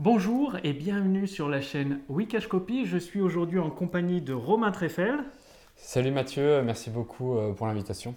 [0.00, 2.86] Bonjour et bienvenue sur la chaîne Wikash Copy.
[2.86, 5.24] Je suis aujourd'hui en compagnie de Romain Treffel.
[5.74, 8.14] Salut Mathieu, merci beaucoup euh, pour l'invitation.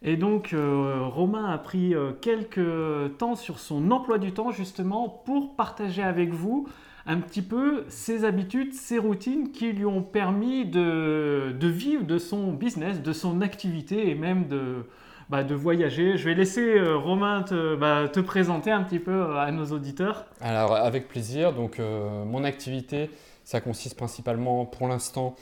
[0.00, 5.06] Et donc euh, Romain a pris euh, quelques temps sur son emploi du temps justement
[5.26, 6.66] pour partager avec vous
[7.04, 12.16] un petit peu ses habitudes, ses routines qui lui ont permis de, de vivre de
[12.16, 14.86] son business, de son activité et même de,
[15.30, 16.16] bah, de voyager.
[16.16, 17.44] Je vais laisser euh, Romain
[17.78, 20.24] bah, te, présenter un petit peu euh, à nos auditeurs.
[20.40, 21.52] Alors avec plaisir.
[21.52, 23.10] Donc euh, mon activité,
[23.44, 25.36] ça consiste principalement pour l'instant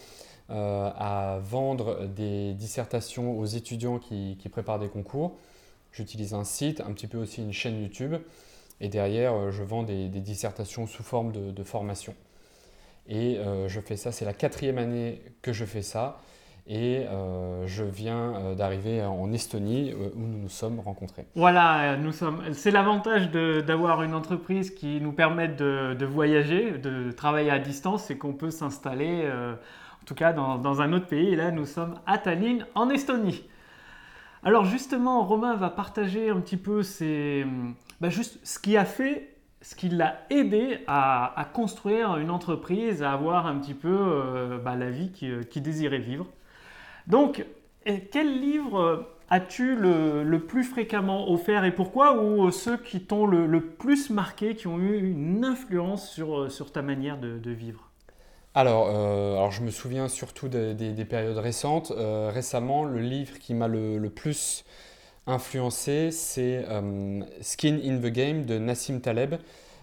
[0.49, 5.37] à vendre des dissertations aux étudiants qui, préparent des concours.
[5.91, 8.15] J'utilise un site, un petit peu aussi une chaîne YouTube.
[8.81, 12.15] Et derrière, je vends des, dissertations sous forme de formation.
[13.09, 16.21] Et je fais ça, c'est la quatrième année que je fais ça
[16.69, 21.27] et euh, je viens euh, d'arriver en Estonie euh, où nous nous sommes rencontrés.
[21.37, 22.43] Voilà, nous sommes.
[22.53, 28.19] C'est l'avantage d'avoir une entreprise qui nous permet de, voyager, de travailler à distance, c'est
[28.19, 31.29] qu'on peut s'installer, en tout cas dans, un autre pays.
[31.29, 33.45] Et là, nous sommes à Tallinn, en Estonie.
[34.43, 36.83] Alors justement, Romain va partager un petit peu
[38.01, 43.13] bah, juste ce qui a fait ce qui l'a aidé à, construire une entreprise, à
[43.13, 46.27] avoir un petit peu bah, la vie qu'il désirait vivre.
[47.07, 47.45] Donc,
[48.11, 54.11] quel livre as-tu le, plus fréquemment offert et pourquoi Ou ceux qui t'ont le, plus
[54.11, 57.91] marqué, qui ont eu une influence sur, ta manière de, vivre?
[58.55, 61.93] Alors, euh, alors, je me souviens surtout des, périodes récentes.
[61.97, 64.65] Euh, récemment, le livre qui m'a le, plus
[65.27, 69.37] influencé, c'est euh, Skin in the Game de Nassim Taleb.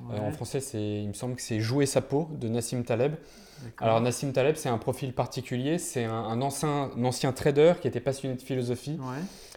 [0.10, 3.16] en français, il me semble que c'est Jouer sa peau de Nassim Taleb.
[3.80, 5.78] Alors Nassim Taleb, c'est un profil particulier.
[5.78, 8.97] C'est un, ancien, ancien, trader qui était passionné de philosophie,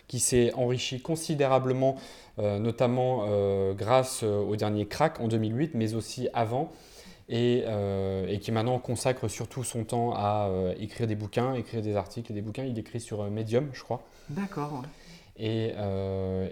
[0.08, 1.96] qui s'est enrichi considérablement,
[2.38, 6.72] euh, notamment euh, grâce euh, au dernier crack en 2008, mais aussi avant.
[7.28, 7.64] Et,
[8.40, 12.62] qui maintenant consacre surtout son temps à écrire des bouquins, écrire des articles, des bouquins.
[12.64, 14.06] Il écrit sur Medium, je crois.
[14.30, 14.84] D'accord.
[15.36, 15.72] Et,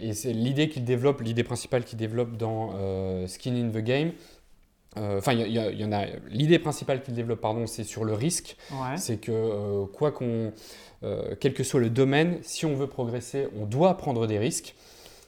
[0.01, 2.73] et c'est l'idée qu'il développe, l'idée principale qu'il développe dans
[3.29, 4.11] Skin in the Game,
[4.97, 6.07] euh, enfin, il y, en a.
[6.29, 8.57] L'idée principale qu'il développe, pardon, c'est sur le risque.
[8.97, 10.53] C'est que euh, quoi qu'on,
[11.03, 14.75] euh, quel que soit le domaine, si on veut progresser, on doit prendre des risques.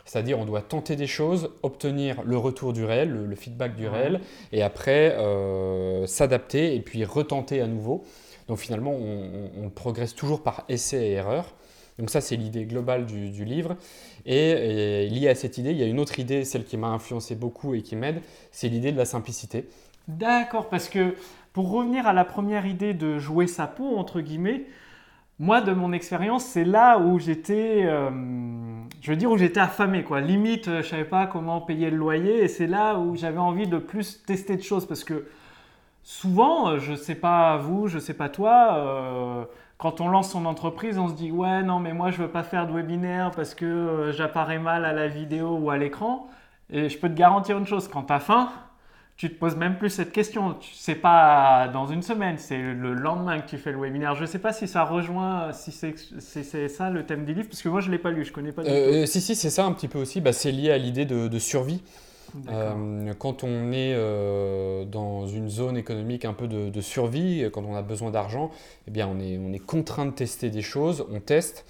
[0.04, 4.20] C'est-à-dire, on doit tenter des choses, obtenir le retour du réel, le, feedback du réel,
[4.52, 5.16] et après
[6.06, 8.04] s'adapter et puis retenter à nouveau.
[8.46, 11.56] Donc finalement, on progresse toujours par essai et erreur.
[11.98, 13.76] Donc ça, c'est l'idée globale du, livre.
[14.26, 17.36] Et, lié à cette idée, il y a une autre idée, celle qui m'a influencé
[17.36, 18.20] beaucoup et qui m'aide,
[18.50, 19.68] c'est l'idée de la simplicité.
[20.08, 21.14] D'accord, parce que
[21.52, 24.66] pour revenir à la première idée de jouer sa peau, entre guillemets,
[25.38, 28.10] moi, de mon expérience, c'est là où j'étais, euh,
[29.02, 30.20] je veux dire, où j'étais affamé, quoi.
[30.20, 33.78] Limite, je savais pas comment payer le loyer, et c'est là où j'avais envie de
[33.78, 35.26] plus tester de choses, parce que
[36.02, 39.44] souvent, je sais pas vous, je sais pas toi, euh,
[39.78, 42.42] quand on lance son entreprise, on se dit ouais non mais moi je veux pas
[42.42, 46.28] faire de webinaire parce que euh, j'apparais mal à la vidéo ou à l'écran.
[46.70, 48.50] Et je peux te garantir une chose, quand tu as faim,
[49.16, 50.56] tu te poses même plus cette question.
[50.74, 54.14] C'est pas dans une semaine, c'est le lendemain que tu fais le webinaire.
[54.14, 57.62] Je ne sais pas si ça rejoint, si c'est ça le thème du livre, parce
[57.62, 58.62] que moi je l'ai pas lu, je connais pas.
[58.62, 60.20] Du euh, Si si, c'est ça un petit peu aussi.
[60.20, 61.82] Bah, c'est lié à l'idée de, survie.
[62.48, 67.74] Euh, quand on est euh, dans une zone économique un peu de, survie, quand on
[67.74, 68.50] a besoin d'argent,
[68.86, 71.64] eh bien on est, on est contraint de tester des choses, on teste.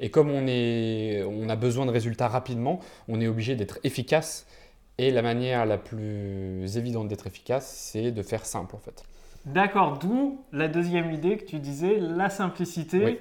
[0.00, 4.46] Et comme on, est, on a besoin de résultats rapidement, on est obligé d'être efficace.
[4.98, 9.04] Et la manière la plus évidente d'être efficace, c'est de faire simple en fait.
[9.46, 13.20] D'accord, d'où la deuxième idée que tu disais, la simplicité.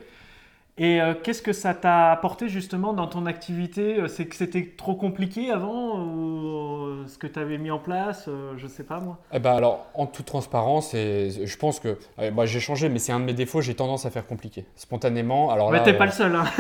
[0.80, 4.00] Et euh, qu'est-ce que ça t'a apporté justement dans ton activité?
[4.00, 7.80] Euh, C'est que c'était trop compliqué avant ou euh, ce que tu avais mis en
[7.80, 9.18] place Je ne sais pas moi?
[9.34, 11.98] Eh ben alors, en toute transparence, et je pense que
[12.32, 14.66] bah, j'ai changé, mais c'est un de mes défauts, j'ai tendance à faire compliqué.
[14.76, 15.50] Spontanément.
[15.50, 16.36] Alors mais t'es pas le seul.
[16.36, 16.46] Hein.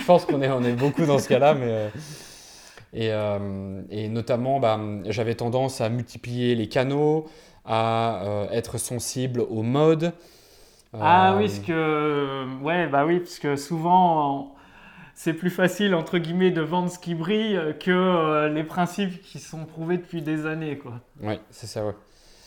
[0.00, 1.90] je pense qu'on est, on est beaucoup dans ce cas-là, mais.
[2.94, 3.10] Et,
[3.90, 7.26] et, notamment, bah, j'avais tendance à multiplier les canaux,
[7.64, 10.12] à être sensible aux modes.
[10.92, 14.54] Ah oui, parce que, ouais, bah oui, parce que souvent,
[15.14, 19.38] c'est plus facile, entre guillemets, de vendre ce qui brille que euh, les principes qui
[19.38, 21.00] sont prouvés depuis des années, quoi.
[21.22, 21.94] Oui, c'est ça, ouais.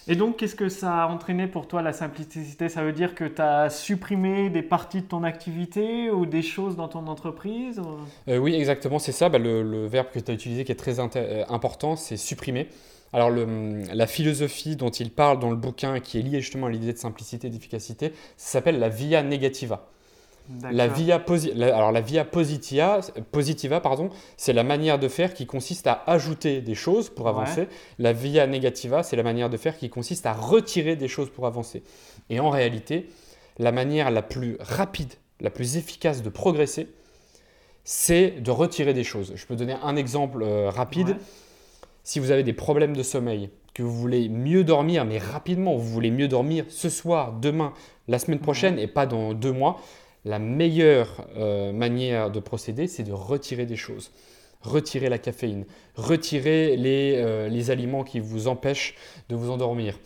[0.08, 2.68] Et donc, qu'est-ce que ça a entraîné pour toi, la simplicité?
[2.68, 6.76] Ça veut dire que tu as supprimé des parties de ton activité ou des choses
[6.76, 7.80] dans ton entreprise
[8.28, 9.30] euh, Oui, exactement, c'est ça.
[9.30, 12.70] Bah, le, le, verbe que tu as utilisé qui est très euh, important, c'est supprimer.
[13.12, 16.94] Alors la philosophie dont il parle dans le bouquin, qui est liée justement à l'idée
[16.94, 19.90] de simplicité et d'efficacité, ça s'appelle la via negativa.
[20.72, 21.24] La via,
[21.62, 23.02] alors la via positiva,
[23.32, 27.68] positiva pardon, c'est la manière de faire qui consiste à ajouter des choses pour avancer.
[28.00, 31.46] La via negativa, c'est la manière de faire qui consiste à retirer des choses pour
[31.46, 31.84] avancer.
[32.32, 33.10] Et en réalité,
[33.60, 36.88] la manière la plus rapide, la plus efficace de progresser,
[37.84, 39.34] c'est de retirer des choses.
[39.36, 41.18] Je peux donner un exemple euh, rapide.
[42.04, 45.88] Si vous avez des problèmes de sommeil, que vous voulez mieux dormir, mais rapidement, vous
[45.88, 47.74] voulez mieux dormir ce soir, demain,
[48.08, 49.80] la semaine prochaine et pas dans deux mois,
[50.26, 54.12] la meilleure euh, manière de procéder, c'est de retirer des choses.
[54.62, 55.66] Retirer la caféine,
[55.96, 58.96] retirer les, euh, les aliments qui vous empêchent
[59.30, 59.98] de vous endormir,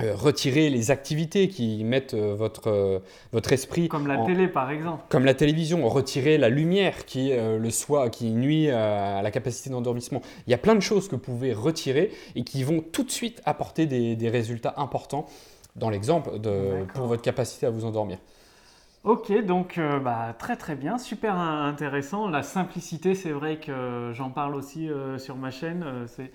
[0.00, 3.02] euh, retirer les activités qui mettent votre,
[3.32, 3.88] votre esprit.
[3.88, 5.02] Comme la télé, par exemple.
[5.08, 5.86] Comme la télévision.
[5.88, 10.22] Retirer la lumière qui, le soir, qui nuit à la capacité d'endormissement.
[10.46, 13.10] Il y a plein de choses que vous pouvez retirer et qui vont tout de
[13.10, 15.26] suite apporter des, des résultats importants
[15.76, 16.30] dans l'exemple
[16.94, 18.18] pour votre capacité à vous endormir.
[19.04, 22.28] Ok, donc euh, bah, très très bien, super intéressant.
[22.28, 25.82] La simplicité, c'est vrai que j'en parle aussi euh, sur ma chaîne.
[25.82, 26.30] Euh, c'est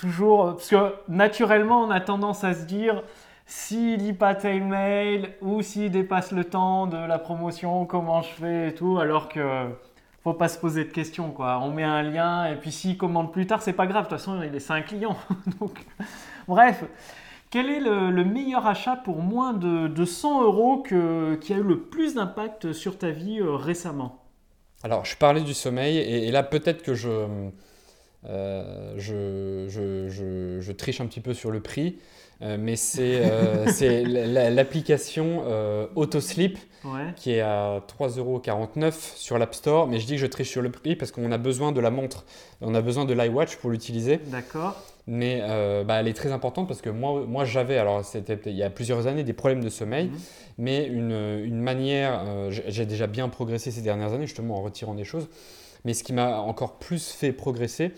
[0.00, 3.02] toujours parce que naturellement, on a tendance à se dire
[3.46, 8.28] s'il lit pas tel mail ou s'il dépasse le temps de la promotion, comment je
[8.28, 9.68] fais et tout, alors que
[10.22, 11.60] faut pas se poser de questions quoi.
[11.62, 14.04] On met un lien et puis s'il commande plus tard, c'est pas grave.
[14.04, 15.16] De toute façon, il est 5 clients.
[15.60, 15.84] donc,
[16.48, 16.84] bref.
[17.50, 22.14] Quel est le, meilleur achat pour moins de, 100 euros qui a eu le plus
[22.14, 24.22] d'impact sur ta vie euh, récemment?
[24.84, 26.94] Alors, je parlais du sommeil et, là, peut-être que
[28.28, 29.68] euh, je,
[30.60, 31.98] je, triche un petit peu sur le prix,
[32.42, 33.22] euh, mais c'est
[34.50, 35.44] l'application
[35.94, 36.58] Autosleep
[37.16, 38.42] qui est à 3,49 euros
[39.16, 39.86] sur l'App Store.
[39.86, 41.90] Mais je dis que je triche sur le prix parce qu'on a besoin de la
[41.90, 42.24] montre,
[42.60, 44.18] on a besoin de l'iWatch pour l'utiliser.
[44.26, 44.76] D'accord
[45.10, 48.56] mais euh, bah, elle est très importante parce que moi, moi j'avais, alors c'était il
[48.56, 50.18] y a plusieurs années, des problèmes de sommeil, mhm.
[50.58, 54.94] mais une, une manière, euh, j'ai déjà bien progressé ces dernières années justement en retirant
[54.94, 55.28] des choses,
[55.84, 57.92] mais ce qui m'a encore plus fait progresser,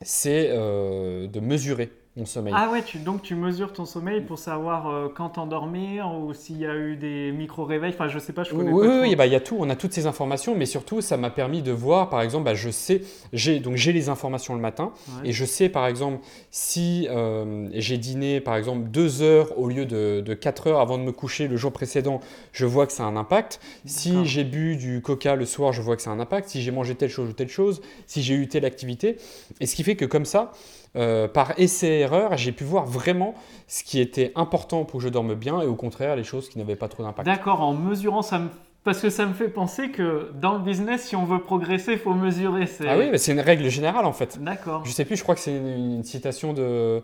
[0.00, 1.92] c'est euh, de mesurer
[2.26, 2.52] sommeil.
[2.56, 6.58] Ah ouais, tu, donc tu mesures ton sommeil pour savoir euh, quand t'endormir ou s'il
[6.58, 7.92] y a eu des micro-réveils.
[7.94, 9.00] Enfin, je sais pas, je connais oui, pas.
[9.00, 11.30] Oui, bah, il y a tout, on a toutes ces informations, mais surtout, ça m'a
[11.30, 13.00] permis de voir, par exemple, bah, je sais,
[13.32, 14.92] j'ai donc j'ai les informations le matin
[15.24, 16.18] et je sais, par exemple,
[16.50, 20.98] si euh, j'ai dîné, par exemple, deux heures au lieu de, de 4 heures avant
[20.98, 22.20] de me coucher le jour précédent,
[22.52, 23.60] je vois que ça a un impact.
[23.86, 26.50] Si j'ai bu du coca le soir, je vois que ça a un impact.
[26.50, 29.16] Si j'ai mangé telle chose ou telle chose, si j'ai eu telle activité.
[29.60, 30.52] Et ce qui fait que comme ça,
[30.94, 33.34] euh, par essai-erreur, j'ai pu voir vraiment
[33.66, 36.58] ce qui était important pour que je dorme bien et au contraire les choses qui
[36.58, 37.24] n'avaient pas trop d'impact.
[37.24, 38.42] D'accord, en mesurant ça
[38.84, 41.98] Parce que ça me fait penser que dans le business, si on veut progresser, il
[41.98, 42.66] faut mesurer.
[42.86, 44.42] Ah oui, mais c'est une règle générale en fait.
[44.42, 44.84] D'accord.
[44.84, 47.02] Je sais plus, je crois que c'est une, citation de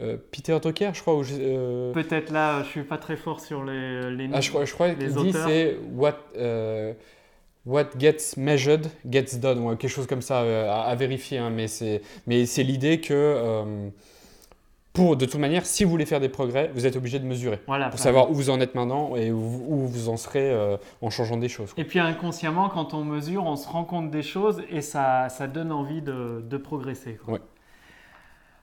[0.00, 1.20] euh, Peter Drucker, je crois.
[1.30, 4.72] Euh, Peut-être là, je suis pas très fort sur les, les Ah, je crois, je
[4.72, 6.16] crois qu'il dit c'est what
[7.68, 11.36] What gets measured gets done, ou quelque chose comme ça euh, à, vérifier.
[11.36, 13.90] Hein, mais c'est, mais c'est l'idée que, euh,
[14.94, 17.60] pour, de toute manière, si vous voulez faire des progrès, vous êtes obligé de mesurer.
[17.66, 21.10] Voilà, pour savoir où vous en êtes maintenant et où, vous en serez euh, en
[21.10, 21.74] changeant des choses.
[21.76, 25.46] Et puis inconsciemment, quand on mesure, on se rend compte des choses et ça, ça
[25.46, 27.20] donne envie de, de progresser.
[27.28, 27.38] Ouais.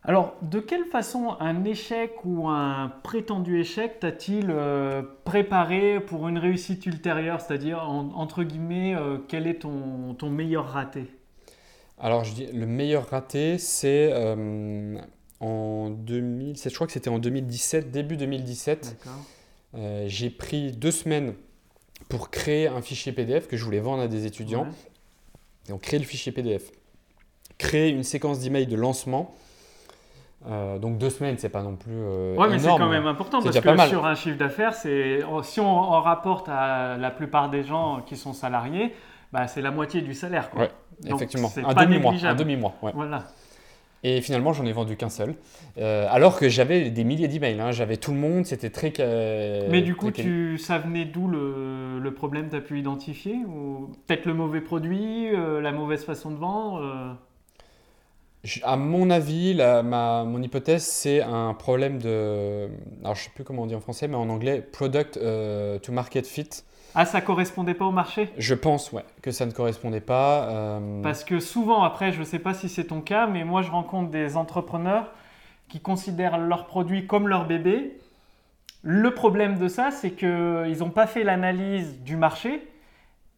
[0.08, 6.38] Alors, de quelle façon un échec ou un prétendu échec t'a-t-il euh, préparé pour une
[6.38, 7.42] réussite ultérieure?
[7.42, 11.08] C'est-à-dire, entre guillemets, euh, quel est ton, ton, meilleur raté?
[11.98, 14.96] Alors, je dis, le meilleur raté, c'est euh,
[15.40, 19.08] en 2007, je crois que c'était en 2017, début 2017.
[20.06, 21.34] j'ai pris deux semaines
[22.10, 24.68] pour créer un fichier PDF que je voulais vendre à des étudiants.
[25.68, 26.70] Et on crée le fichier PDF.
[27.58, 29.34] Créer une séquence d'emails de lancement
[30.50, 31.94] euh, donc deux semaines, c'est pas non plus.
[31.94, 35.60] Euh, ouais, mais c'est quand même important parce que sur un chiffre d'affaires, c'est si
[35.60, 38.94] on en rapporte à la plupart des gens qui sont salariés,
[39.32, 40.50] bah, c'est la moitié du salaire.
[40.50, 40.68] Quoi.
[41.06, 41.52] effectivement.
[41.66, 42.14] Un demi-mois.
[42.24, 42.74] Un demi-mois.
[42.94, 43.24] Voilà.
[44.04, 45.34] Et finalement, j'en ai vendu qu'un seul.
[45.80, 47.60] Euh, alors que j'avais des milliers d'emails.
[47.60, 47.72] Hein.
[47.72, 48.94] J'avais tout le monde, c'était très.
[49.72, 53.36] Mais du coup, tu, ça venait d'où le, le problème Tu as pu identifier?
[53.48, 57.18] Ou peut-être le mauvais produit, la mauvaise façon de vendre
[58.64, 62.70] à mon avis, ma, mon hypothèse, c'est un problème de.
[63.04, 65.80] Alors, je ne sais plus comment on dit en français, mais en anglais, product euh,
[65.80, 66.50] to market fit.
[66.98, 68.30] Ah, ça correspondait pas au marché?
[68.38, 70.50] Je pense, ouais, que ça ne correspondait pas.
[70.50, 73.62] Euh, Parce que souvent, après, je ne sais pas si c'est ton cas, mais moi,
[73.62, 75.12] je rencontre des entrepreneurs
[75.68, 77.98] qui considèrent leur produit comme leur bébé.
[78.82, 82.66] Le problème de ça, c'est qu'ils n'ont pas fait l'analyse du marché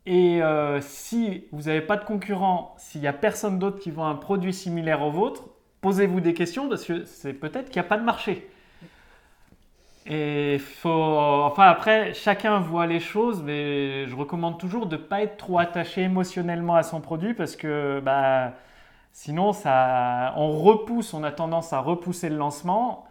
[0.09, 4.07] et euh, si vous n'avez pas de concurrent, s'il n'y a personne d'autre qui vend
[4.07, 5.49] un produit similaire au vôtre,
[5.81, 8.49] posez-vous des questions parce que c'est peut-être qu'il n'y a pas de marché.
[10.05, 15.23] Et faut, enfin après, chacun voit les choses, mais je recommande toujours de ne pas
[15.23, 18.53] être trop attaché émotionnellement à son produit parce que bah,
[19.11, 23.06] sinon, ça, on repousse, on a tendance à repousser le lancement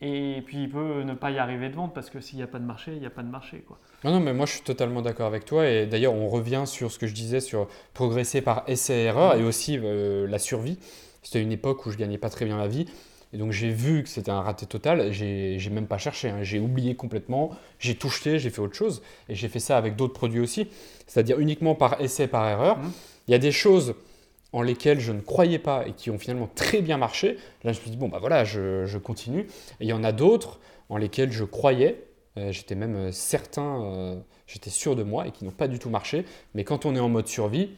[0.00, 2.46] et puis il peut ne pas y arriver de vente parce que s'il n'y a
[2.46, 3.64] pas de marché, il n'y a pas de marché.
[3.66, 3.78] Quoi.
[4.04, 5.68] Non, non, mais moi je suis totalement d'accord avec toi.
[5.68, 9.34] Et d'ailleurs, on revient sur ce que je disais sur progresser par essai et erreur
[9.34, 10.78] et aussi euh, la survie.
[11.22, 12.86] C'était une époque où je gagnais pas très bien ma vie.
[13.32, 16.38] Et donc j'ai vu que c'était un raté total, j'ai même pas cherché, hein.
[16.42, 19.96] j'ai oublié complètement, j'ai tout jeté, j'ai fait autre chose, et j'ai fait ça avec
[19.96, 20.68] d'autres produits aussi,
[21.06, 22.78] c'est-à-dire uniquement par essai, par erreur.
[22.78, 22.90] Mmh.
[23.26, 23.94] Il y a des choses
[24.52, 27.36] en lesquelles je ne croyais pas et qui ont finalement très bien marché.
[27.64, 29.40] Là, je me suis dit, bon, bah voilà, je, continue.
[29.80, 32.04] Et il y en a d'autres en lesquelles je croyais,
[32.38, 35.78] euh, j'étais même euh, certain, euh, j'étais sûr de moi et qui n'ont pas du
[35.78, 36.24] tout marché.
[36.54, 37.70] Mais quand on est en mode survie,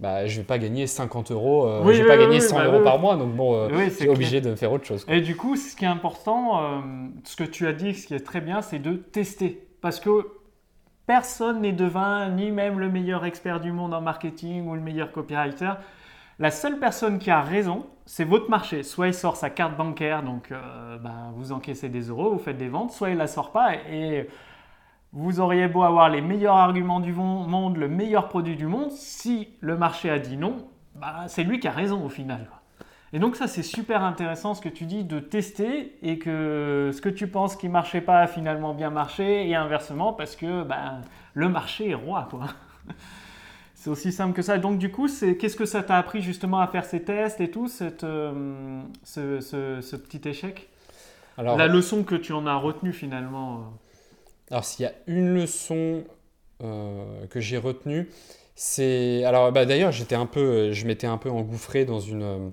[0.00, 2.56] bah, je ne vais pas gagner 50 euros, euh, je ne vais pas gagner 100
[2.56, 5.04] bah euros par mois, donc bon, je suis obligé de faire autre chose.
[5.08, 6.82] Et du coup, ce qui est important,
[7.24, 9.66] ce que tu as dit, ce qui est très bien, c'est de tester.
[9.80, 10.37] Parce que
[11.08, 15.10] personne n'est devin, ni même le meilleur expert du monde en marketing ou le meilleur
[15.10, 15.72] copywriter.
[16.38, 18.82] La seule personne qui a raison, c'est votre marché.
[18.82, 20.52] Soit il sort sa carte bancaire, donc
[21.02, 24.28] bah, vous encaissez des euros, vous faites des ventes, soit il la sort pas et
[25.12, 29.48] vous auriez beau avoir les meilleurs arguments du monde, le meilleur produit du monde, si
[29.60, 32.50] le marché a dit non, bah, c'est lui qui a raison au final.
[33.12, 37.00] Et donc ça c'est super intéressant ce que tu dis de tester et que ce
[37.00, 40.98] que tu penses qui marchait pas a finalement bien marché et inversement parce que bah,
[41.34, 42.46] le marché est roi quoi.
[43.78, 44.58] C'est aussi simple que ça.
[44.58, 47.68] Donc du coup, qu'est-ce que ça t'a appris justement à faire ces tests et tout,
[47.68, 50.68] cette, euh, ce, petit échec?
[51.36, 54.50] La leçon que tu en as retenue finalement euh.
[54.50, 56.02] Alors, s'il y a une leçon
[56.64, 58.10] euh, que j'ai retenue,
[58.56, 59.22] c'est.
[59.22, 62.50] Alors, bah, d'ailleurs, j'étais un peu, je m'étais un peu engouffré dans une,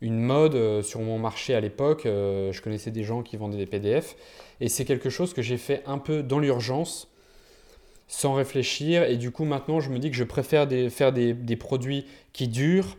[0.00, 2.06] une mode euh, sur mon marché à l'époque.
[2.06, 4.16] Euh, je connaissais des gens qui vendaient des PDF.
[4.60, 7.08] Et c'est quelque chose que j'ai fait un peu dans l'urgence,
[8.08, 9.04] sans réfléchir.
[9.04, 12.96] Et du coup, maintenant, je me dis que je préfère faire des, produits qui durent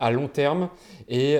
[0.00, 0.68] à long terme
[1.08, 1.36] et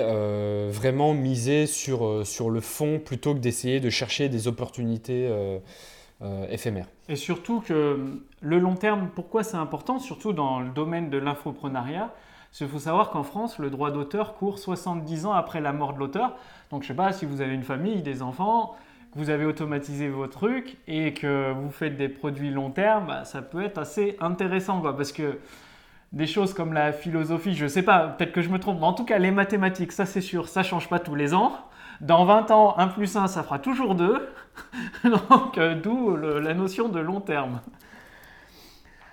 [0.69, 5.29] vraiment miser sur, le fond plutôt que d'essayer de chercher des opportunités
[6.21, 6.85] euh, éphémère.
[7.07, 7.97] Et surtout que
[8.41, 12.13] le long terme, pourquoi c'est important, surtout dans le domaine de l'infoprenariat,
[12.51, 15.93] c'est qu'il faut savoir qu'en France, le droit d'auteur court 70 ans après la mort
[15.93, 16.35] de l'auteur.
[16.71, 18.75] Donc je sais pas si vous avez une famille, des enfants,
[19.13, 23.25] que vous avez automatisé vos trucs et que vous faites des produits long terme, bah,
[23.25, 25.39] ça peut être assez intéressant quoi, parce que
[26.11, 28.93] des choses comme la philosophie, je sais pas, peut-être que je me trompe, mais en
[28.93, 31.53] tout cas les mathématiques, ça c'est sûr, ça change pas tous les ans.
[32.01, 34.29] Dans 20 ans, 1 plus 1, ça fera toujours 2.
[35.03, 37.59] Donc, euh, d'où la notion de long terme.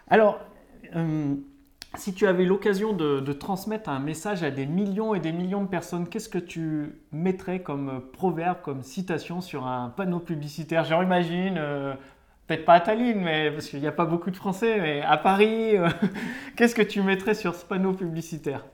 [0.09, 0.39] Alors,
[0.95, 1.35] euh,
[1.97, 5.69] si tu avais l'occasion de, transmettre un message à des millions et des millions de
[5.69, 10.85] personnes, qu'est-ce que tu mettrais comme proverbe, comme citation sur un panneau publicitaire?
[10.85, 11.95] Genre, imagine, euh,
[12.47, 15.17] peut-être pas à Tallinn, mais, parce qu'il n'y a pas beaucoup de Français, mais à
[15.17, 15.77] Paris,
[16.57, 18.65] qu'est-ce que tu mettrais sur ce panneau publicitaire?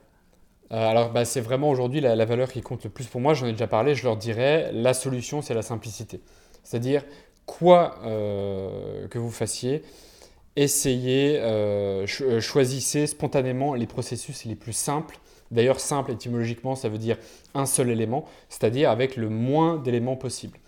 [0.72, 3.34] Euh, alors, bah, c'est vraiment aujourd'hui la, valeur qui compte le plus pour moi.
[3.34, 3.94] J'en ai déjà parlé.
[3.94, 6.20] Je leur dirais la solution, c'est la simplicité.
[6.62, 7.04] C'est-à-dire,
[7.44, 9.82] quoi euh, que vous fassiez,
[10.56, 15.18] essayez, euh, choisissez spontanément les processus les plus simples.
[15.50, 17.18] D'ailleurs, simple étymologiquement, ça veut dire
[17.54, 20.58] un seul élément, c'est-à-dire avec le moins d'éléments possible.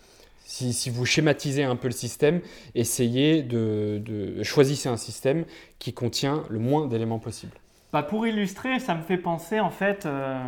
[0.47, 2.39] Si, vous schématisez un peu le système,
[2.75, 5.43] essayez de, de choisir un système
[5.79, 7.53] qui contient le moins d'éléments possible.
[7.91, 10.39] Bah, pour illustrer, ça me fait penser en fait, euh,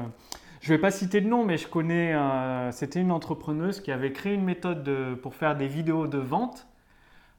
[0.62, 3.92] je ne vais pas citer de nom, mais je connais, euh, c'était une entrepreneuse qui
[3.92, 4.88] avait créé une méthode
[5.24, 6.68] pour faire des vidéos de vente.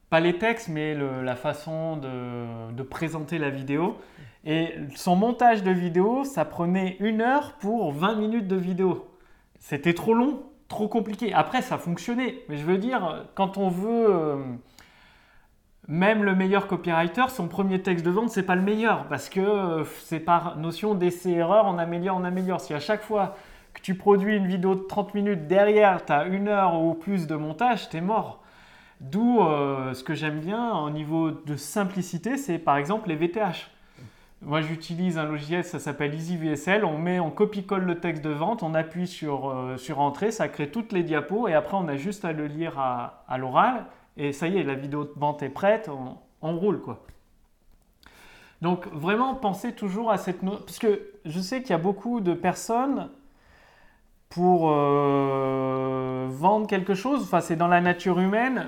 [0.09, 3.97] Pas les textes, mais la façon de, présenter la vidéo.
[4.45, 9.07] Et son montage de vidéo, ça prenait une heure pour 20 minutes de vidéo.
[9.59, 11.33] C'était trop long, trop compliqué.
[11.33, 12.43] Après, ça fonctionnait.
[12.47, 14.09] Mais je veux dire, quand on veut...
[14.09, 14.37] Euh,
[15.89, 19.39] même le meilleur copywriter, son premier texte de vente, c'est pas le meilleur parce que
[19.39, 22.61] euh, c'est par notion d'essai-erreur, on améliore, on améliore.
[22.61, 23.35] Si à chaque fois
[23.73, 27.25] que tu produis une vidéo de 30 minutes, derrière, tu as une heure ou plus
[27.25, 28.43] de montage, tu es mort.
[28.99, 33.71] D'où euh, ce que j'aime bien au niveau de simplicité, c'est par exemple les VTH.
[34.41, 36.85] Moi, j'utilise un logiciel, ça s'appelle EasyVSL.
[36.85, 40.47] On met, on copie-colle le texte de vente, on appuie sur, euh, sur Entrée, ça
[40.47, 43.85] crée toutes les diapos et après, on a juste à le lire à l'oral
[44.19, 45.89] et ça y est, la vidéo de vente est prête,
[46.41, 47.05] on, roule quoi.
[48.61, 52.19] Donc vraiment, pensez toujours à cette note, parce que je sais qu'il y a beaucoup
[52.19, 53.09] de personnes
[54.27, 58.67] pour euh, vendre quelque chose, enfin c'est dans la nature humaine,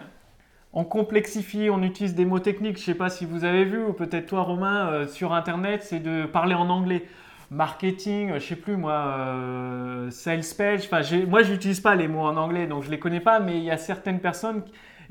[0.74, 2.78] on complexifie, on utilise des mots techniques.
[2.78, 5.84] Je ne sais pas si vous avez vu, ou peut-être toi Romain, euh, sur Internet,
[5.84, 7.06] c'est de parler en anglais.
[7.50, 10.90] marketing, je sais plus moi, sales page.
[11.28, 13.72] Moi, j'utilise pas les mots en anglais, donc je les connais pas, mais il y
[13.72, 14.64] a certaines personnes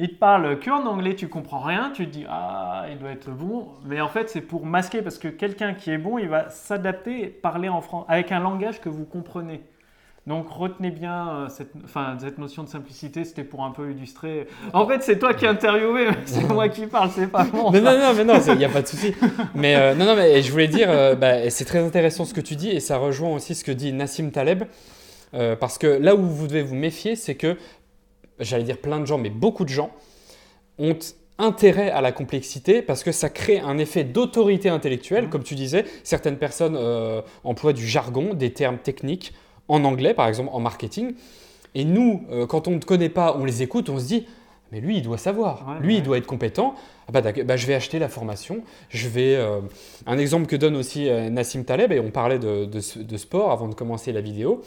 [0.02, 3.30] il te parle qu'en anglais, tu comprends rien, tu te dis ah, il doit être
[3.30, 6.48] bon, mais en fait c'est pour masquer parce que quelqu'un qui est bon, il va
[6.48, 9.60] s'adapter, parler en français avec un langage que vous comprenez.
[10.26, 14.46] Donc retenez bien euh, cette, enfin, cette notion de simplicité, c'était pour un peu illustrer.
[14.74, 17.70] En fait, c'est toi qui interviewé, c'est moi qui parle, c'est pas moi.
[17.72, 19.14] non, non, non, mais non, il n'y a pas de souci.
[19.54, 22.42] Mais euh, non, non, mais je voulais dire, euh, bah, c'est très intéressant ce que
[22.42, 24.64] tu dis et ça rejoint aussi ce que dit Nassim Taleb.
[25.58, 27.56] parce que là où vous devez vous méfier, c'est que
[28.38, 29.90] j'allais dire plein de gens, mais beaucoup de gens,
[30.78, 30.98] ont
[31.38, 35.26] intérêt à la complexité parce que ça crée un effet d'autorité intellectuelle.
[35.26, 35.30] Mmh.
[35.30, 36.78] Comme tu disais, certaines personnes
[37.42, 39.32] emploient du jargon, des termes techniques
[39.70, 41.14] en anglais, par exemple en marketing.
[41.74, 44.26] Et nous, euh, quand on ne connaît pas, on les écoute, on se dit,
[44.72, 46.74] mais lui, il doit savoir, lui, il doit être compétent.
[47.08, 48.62] Ah bah, bah, je vais acheter la formation.
[48.88, 49.34] Je vais.
[49.34, 49.60] Euh,
[50.06, 53.74] un exemple que donne aussi Nassim Taleb, et on parlait de, de, sport avant de
[53.74, 54.62] commencer la vidéo.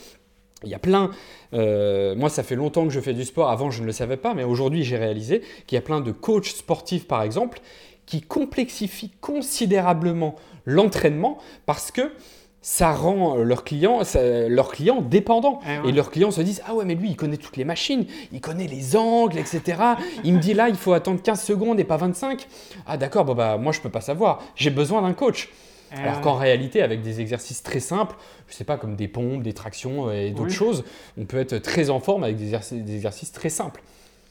[0.64, 1.12] Il y a plein,
[1.54, 4.18] euh, moi ça fait longtemps que je fais du sport, avant je ne le savais
[4.18, 7.60] pas, mais aujourd'hui j'ai réalisé qu'il y a plein de coachs sportifs par exemple
[8.06, 12.12] qui complexifient considérablement l'entraînement parce que
[12.64, 14.02] ça rend leurs clients,
[14.48, 15.60] leurs clients dépendants.
[15.68, 18.08] Eh et, leurs clients se disent Ah ouais, mais lui, il connaît toutes les machines,
[18.32, 19.78] il connaît les angles, etc.
[20.24, 22.48] il me dit là, il faut attendre 15 secondes et pas 25.
[22.88, 25.50] Ah d'accord, bon bah moi je peux pas savoir, j'ai besoin d'un coach.
[25.96, 28.16] Eh Alors qu'en réalité, avec des exercices très simples,
[28.48, 30.84] je sais pas, comme des pompes, des tractions et d'autres choses,
[31.18, 32.56] on peut être très en forme avec des
[32.96, 33.84] exercices, très simples.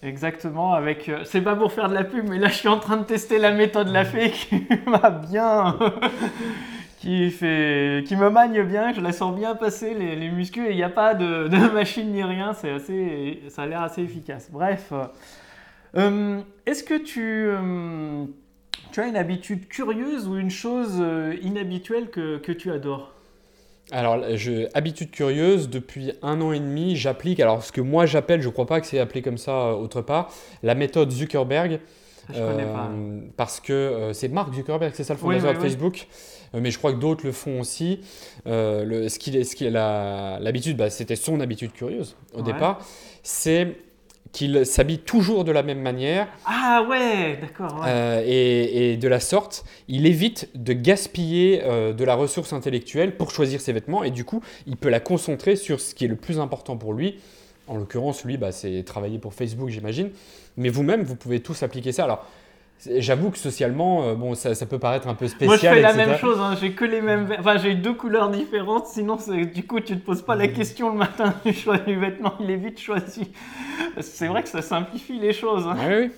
[0.02, 1.08] Exactement, avec.
[1.08, 3.04] Euh, c'est pas pour faire de la pub, mais là je suis en train de
[3.04, 5.78] tester la méthode La Fée qui m'a bien.
[7.02, 10.70] Qui, fait, qui me magne bien, je la sens bien passer les, les muscles et
[10.70, 14.48] il n'y a pas de, machine ni rien, c'est assez, ça a l'air assez efficace.
[14.52, 14.92] Bref,
[15.96, 17.50] euh, est-ce que tu.
[18.92, 23.10] Tu as une habitude curieuse ou une chose euh, inhabituelle que, que tu adores?
[23.90, 28.42] Alors, je, habitude curieuse, depuis un an et demi, j'applique, alors ce que moi j'appelle,
[28.42, 30.30] je ne crois pas que c'est appelé comme ça euh, autre part,
[30.62, 31.80] la méthode Zuckerberg.
[32.32, 32.90] Je euh, connais pas.
[33.36, 36.06] Parce que c'est Mark Zuckerberg, c'est ça le fondateur de Facebook,
[36.54, 38.00] mais je crois que d'autres le font aussi.
[38.46, 42.86] le, ce qu'il ce a l'habitude, bah, c'était son habitude curieuse au départ,
[43.22, 43.76] c'est
[44.32, 46.26] qu'il s'habille toujours de la même manière.
[46.46, 47.84] Ah ouais, d'accord.
[47.86, 53.30] Euh, et, de la sorte, il évite de gaspiller euh, de la ressource intellectuelle pour
[53.30, 56.16] choisir ses vêtements et du coup, il peut la concentrer sur ce qui est le
[56.16, 57.18] plus important pour lui.
[57.68, 60.10] En l'occurrence, lui, bah, c'est travailler pour Facebook, j'imagine.
[60.56, 62.04] Mais vous-même, vous pouvez tous appliquer ça.
[62.04, 62.26] Alors,
[62.96, 65.48] J'avoue que socialement, euh, bon, ça, ça, peut paraître un peu spécial.
[65.48, 66.40] Moi, je fais la même chose.
[66.40, 66.56] Hein.
[66.60, 67.28] J'ai que les mêmes.
[67.38, 68.86] Enfin, j'ai deux couleurs différentes.
[68.86, 69.18] Sinon,
[69.54, 72.34] du coup, tu te poses pas la question le matin du choix du vêtement.
[72.40, 73.30] Il est vite choisi.
[74.00, 75.64] C'est vrai que ça simplifie les choses.
[75.66, 75.76] Hein.
[75.78, 76.10] Oui, oui.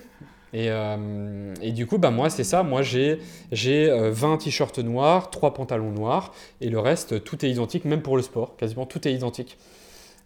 [0.53, 2.63] Et, euh, et, du coup, bah, moi, c'est ça.
[2.63, 3.19] Moi, j'ai
[3.51, 6.33] 20 euh, t-shirts noirs, 3 pantalons noirs.
[6.61, 8.55] Et le reste, tout est identique, même pour le sport.
[8.55, 9.57] Quasiment tout est identique.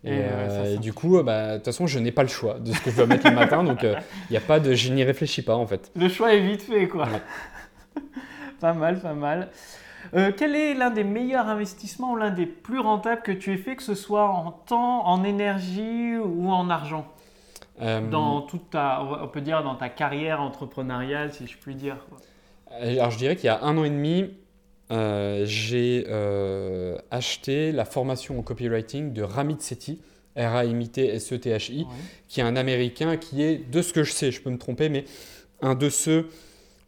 [0.03, 2.79] Et, euh, du coup, bah, de toute façon, je n'ai pas le choix de ce
[2.79, 3.95] que je dois mettre le matin, donc il euh,
[4.31, 5.91] n'y a pas de, je n'y réfléchis pas en fait.
[5.95, 7.07] Le choix est vite fait, quoi.
[8.61, 9.49] pas mal, pas mal.
[10.15, 13.57] Euh, quel est l'un des meilleurs investissements ou l'un des plus rentables que tu aies
[13.57, 17.05] fait, que ce soit en temps, en énergie ou en argent?
[18.11, 21.95] Dans toute ta, on peut dire dans ta carrière entrepreneuriale, si je puis dire.
[22.81, 24.31] Alors je dirais qu'il y a un an et demi,
[24.91, 29.99] euh, j'ai euh, acheté la formation en copywriting de Ramit Sethi,
[30.35, 31.85] R-A-M-I-T-S-E-T-H-I,
[32.27, 34.89] qui est un Américain qui est, de ce que je sais, je peux me tromper,
[34.89, 35.05] mais
[35.61, 36.27] un de ceux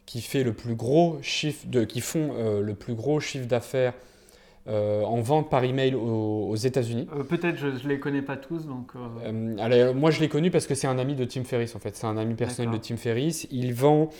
[0.04, 3.94] qui fait le plus gros chiffre de, qui font euh, le plus gros chiffre d'affaires
[4.64, 7.08] en vente par email aux, aux États-Unis.
[7.28, 8.92] Peut-être je ne les connais pas tous donc.
[9.58, 11.96] alors, moi je l'ai connu parce que c'est un ami de Tim Ferriss en fait.
[11.96, 13.48] C'est un ami personnel de Tim Ferriss.
[13.50, 14.10] Il vend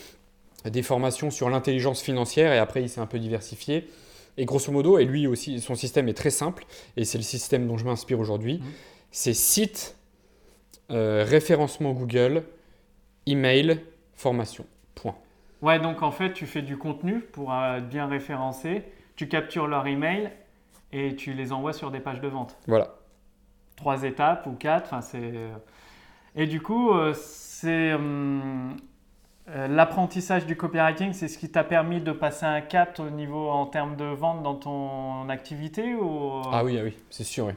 [0.71, 3.89] des formations sur l'intelligence financière et après il s'est un peu diversifié.
[4.39, 6.65] Et grosso modo, et lui aussi, son système est très simple
[6.97, 8.59] et c'est le système dont je m'inspire aujourd'hui.
[8.59, 8.65] Mmh.
[9.11, 9.97] C'est site,
[10.91, 12.45] euh, référencement Google,
[13.27, 13.81] email,
[14.15, 14.65] formation.
[14.95, 15.15] Point.
[15.61, 18.85] Ouais, donc en fait, tu fais du contenu pour euh, bien référencer,
[19.17, 20.31] tu captures leur email
[20.93, 22.57] et tu les envoies sur des pages de vente.
[22.67, 22.97] Voilà.
[23.77, 25.21] Trois étapes ou quatre, enfin c'est.
[25.23, 25.51] Euh,
[26.35, 28.75] et du coup, c'est hum,
[29.51, 33.49] euh, l'apprentissage du copywriting, c'est ce qui t'a permis de passer un cap au niveau
[33.49, 36.43] en termes de vente dans ton activité ou...
[36.53, 37.55] Ah oui, ah oui c'est sûr, oui.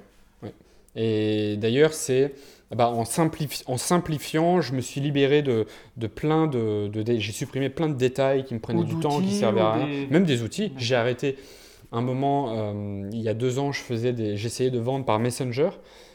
[0.96, 2.34] Et d'ailleurs, c'est
[2.74, 5.68] bah, en, en, simplifiant, je me suis libéré de,
[5.98, 9.62] de plein de, j'ai supprimé plein de détails qui me prenaient du temps, qui servaient
[9.62, 10.74] à rien, même des outils.
[10.78, 11.38] J'ai arrêté
[11.92, 15.20] un moment, euh, il y a deux ans, je faisais des, j'essayais de vendre par
[15.20, 15.70] Messenger.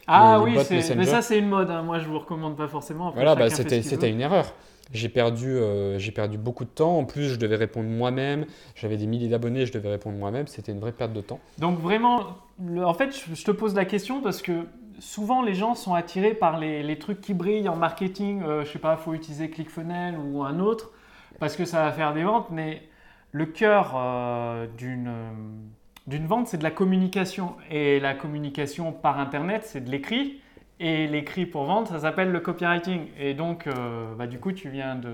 [0.06, 0.56] Ah oui,
[0.96, 1.70] mais ça c'est une mode.
[1.70, 1.82] Hein.
[1.82, 3.12] Moi, je vous recommande pas forcément.
[3.12, 4.52] voilà, bah, c'était une erreur.
[4.92, 6.98] J'ai perdu, euh, perdu beaucoup de temps.
[6.98, 8.46] En plus, je devais répondre moi-même.
[8.74, 10.48] J'avais des milliers d'abonnés, je devais répondre moi-même.
[10.48, 11.38] C'était une vraie perte de temps.
[11.58, 12.36] Donc vraiment,
[12.82, 14.66] en fait, je te pose la question parce que
[14.98, 18.42] souvent les gens sont attirés par les, trucs qui brillent en marketing.
[18.42, 20.90] Euh, je sais pas, faut utiliser ClickFunnels ou un autre
[21.38, 22.48] parce que ça va faire des ventes.
[22.50, 22.82] Mais
[23.30, 27.54] le cœur euh, d'une vente, c'est de la communication.
[27.70, 30.40] Et la communication par Internet, c'est de l'écrit.
[30.82, 33.08] Et l'écrit pour vendre, ça s'appelle le copywriting.
[33.18, 35.12] Et donc, euh, bah, du coup, tu viens de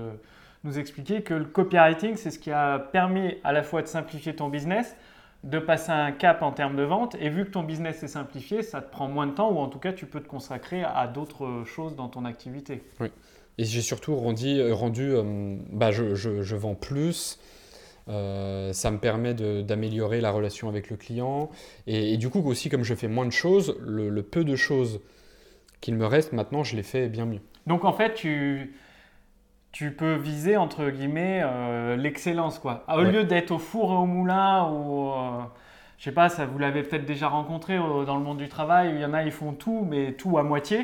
[0.63, 4.33] nous expliquer que le copywriting, c'est ce qui a permis à la fois de simplifier
[4.33, 4.95] ton business,
[5.43, 7.17] de passer un cap en termes de vente.
[7.19, 9.67] Et vu que ton business est simplifié, ça te prend moins de temps ou en
[9.67, 12.81] tout cas, tu peux te consacrer à d'autres choses dans ton activité.
[13.01, 13.11] Oui.
[13.57, 17.39] Et j'ai surtout rendu, rendu euh, bah, je, je, vends plus.
[18.07, 21.49] Euh, ça me permet d'améliorer la relation avec le client.
[21.87, 25.01] Et, du coup, aussi, comme je fais moins de choses, le peu de choses
[25.81, 27.41] qu'il me reste maintenant, je l'ai fait bien mieux.
[27.65, 28.73] Donc en fait, tu,
[29.71, 32.83] tu peux viser entre guillemets euh, l'excellence quoi.
[32.87, 35.43] Au lieu d'être au four et au moulin ou euh,
[35.97, 38.91] je sais pas, ça vous l'avez peut-être déjà rencontré euh, dans le monde du travail,
[38.95, 40.79] il y en a ils font tout mais tout à moitié.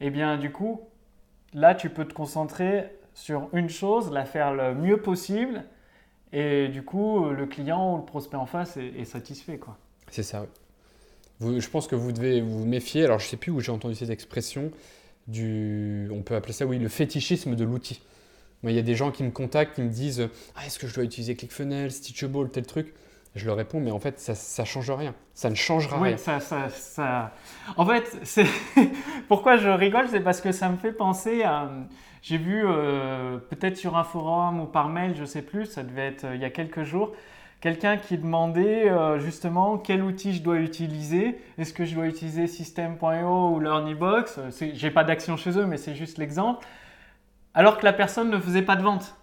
[0.00, 0.80] Et eh bien du coup,
[1.52, 5.64] là tu peux te concentrer sur une chose, la faire le mieux possible
[6.32, 9.76] et du coup le client ou le prospect en face est, est satisfait quoi.
[10.10, 10.42] C'est ça.
[10.42, 10.63] Oui
[11.40, 13.04] je pense que vous devez vous méfier.
[13.04, 14.70] Alors, je ne sais plus où j'ai entendu cette expression.
[15.26, 18.00] Du, on peut appeler ça, oui, le fétichisme de l'outil.
[18.62, 20.94] Il y a des gens qui me contactent, qui me disent ah, Est-ce que je
[20.94, 22.94] dois utiliser ClickFunnels, Stitchable, tel truc?
[23.34, 25.14] Je leur réponds Mais en fait, ça ne change rien.
[25.34, 26.16] Ça ne changera oui, rien.
[26.16, 27.34] Ça, ça, ça...
[27.76, 28.16] En fait,
[29.28, 31.70] pourquoi je rigole C'est parce que ça me fait penser à.
[32.22, 35.82] J'ai vu euh, peut-être sur un forum ou par mail, je ne sais plus, ça
[35.82, 37.12] devait être euh, il y a quelques jours,
[37.64, 41.40] quelqu'un qui demandait euh, justement quel outil je dois utiliser.
[41.56, 44.38] Est-ce que je dois utiliser System.io ou LearnyBox?
[44.74, 46.66] J'ai pas d'action chez eux, mais c'est juste l'exemple.
[47.54, 49.16] Alors que la personne ne faisait pas de vente.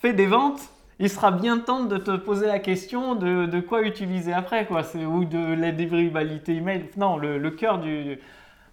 [0.00, 0.60] Fais des ventes,
[0.98, 4.82] il sera bien temps de te poser la question de, quoi utiliser après, quoi.
[4.96, 6.90] Ou de la dévribalité email.
[6.96, 8.18] Non, le, cœur du.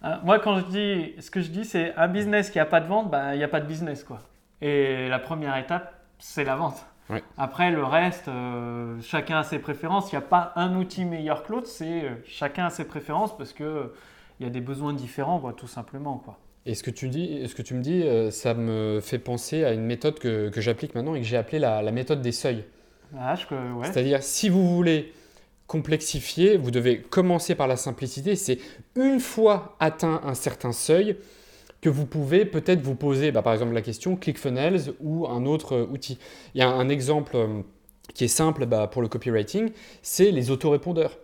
[0.02, 2.82] Hein, moi, quand je dis, ce que je dis, c'est un business qui n'a pas
[2.82, 4.22] de vente, ben, il n'y a pas de business, quoi.
[4.62, 6.88] Et la première étape, c'est la vente.
[7.38, 10.12] Après, le reste, euh, chacun a ses préférences.
[10.12, 13.36] Il n'y a pas un outil meilleur que l'autre, c'est euh, chacun a ses préférences
[13.38, 13.90] parce qu'il
[14.40, 16.18] il y a des besoins différents, quoi, tout simplement.
[16.18, 16.38] Quoi.
[16.66, 19.64] Et ce que tu, dis, ce que tu me dis, euh, ça me fait penser
[19.64, 22.32] à une méthode que, que j'applique maintenant et que j'ai appelée la, la, méthode des
[22.32, 22.66] seuils.
[23.16, 23.86] Ah, ouais.
[23.86, 25.14] C'est-à-dire, si vous voulez
[25.68, 28.36] complexifier, vous devez commencer par la simplicité.
[28.36, 28.58] C'est
[28.96, 31.18] une fois atteint un certain seuil,
[31.86, 35.76] que vous pouvez peut-être vous poser, bah, par exemple, la question ClickFunnels ou un autre
[35.76, 36.18] euh, outil.
[36.56, 37.62] Il y a un exemple euh,
[38.16, 39.70] qui est simple bah, pour le copywriting,
[40.02, 41.20] c'est les autorépondeurs.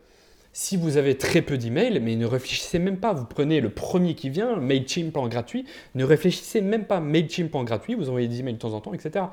[0.53, 4.13] Si vous avez très peu d'emails, mais ne réfléchissez même pas, vous prenez le premier
[4.13, 8.41] qui vient, MailChimp en gratuit, ne réfléchissez même pas, MailChimp en gratuit, vous envoyez des
[8.41, 9.25] emails de temps en temps, etc.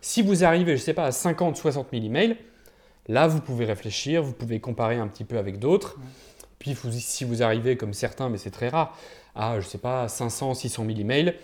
[0.00, 2.38] Si vous arrivez, je ne sais pas, à 50, 60 000 emails,
[3.08, 5.98] là, vous pouvez réfléchir, vous pouvez comparer un petit peu avec d'autres.
[6.58, 8.96] Puis si vous arrivez comme certains, mais c'est très rare,
[9.34, 11.34] à, je sais pas, 500, 600 000 emails,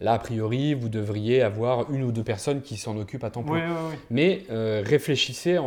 [0.00, 3.42] là, a priori, vous devriez avoir une ou deux personnes qui s'en occupent à temps
[3.42, 3.62] plein.
[4.10, 5.58] Mais euh, réfléchissez,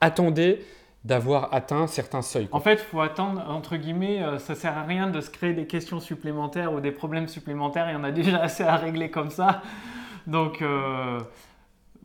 [0.00, 0.64] attendez
[1.04, 2.48] d'avoir atteint certains seuils.
[2.50, 5.28] En fait, il faut attendre, entre guillemets, ça euh, ça sert à rien de se
[5.30, 8.76] créer des questions supplémentaires ou des problèmes supplémentaires, il y en a déjà assez à
[8.76, 9.60] régler comme ça.
[10.26, 11.20] Donc, il euh,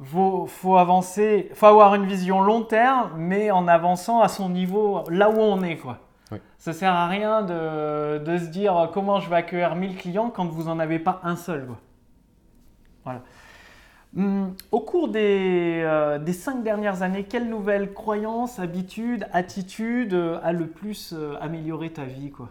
[0.04, 5.06] faut, faut, avancer, faut avoir une vision long terme, mais en avançant à son niveau,
[5.10, 6.00] là où on est, quoi.
[6.58, 10.46] Ça sert à rien de, de, se dire comment je vais accueillir 1000 clients quand
[10.46, 11.68] vous n'en avez pas un seul.
[13.04, 13.22] Voilà.
[14.18, 20.40] Hum, au cours des, euh, des, cinq dernières années, quelle nouvelle croyance, habitude, attitude euh,
[20.42, 22.50] a le plus euh, amélioré ta vie quoi?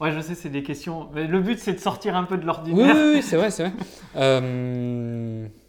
[0.00, 1.08] Ouais, je sais, c'est des questions.
[1.14, 2.94] Mais le but, c'est de sortir un peu de l'ordinaire.
[2.94, 5.50] Oui, oui, oui c'est vrai, c'est vrai.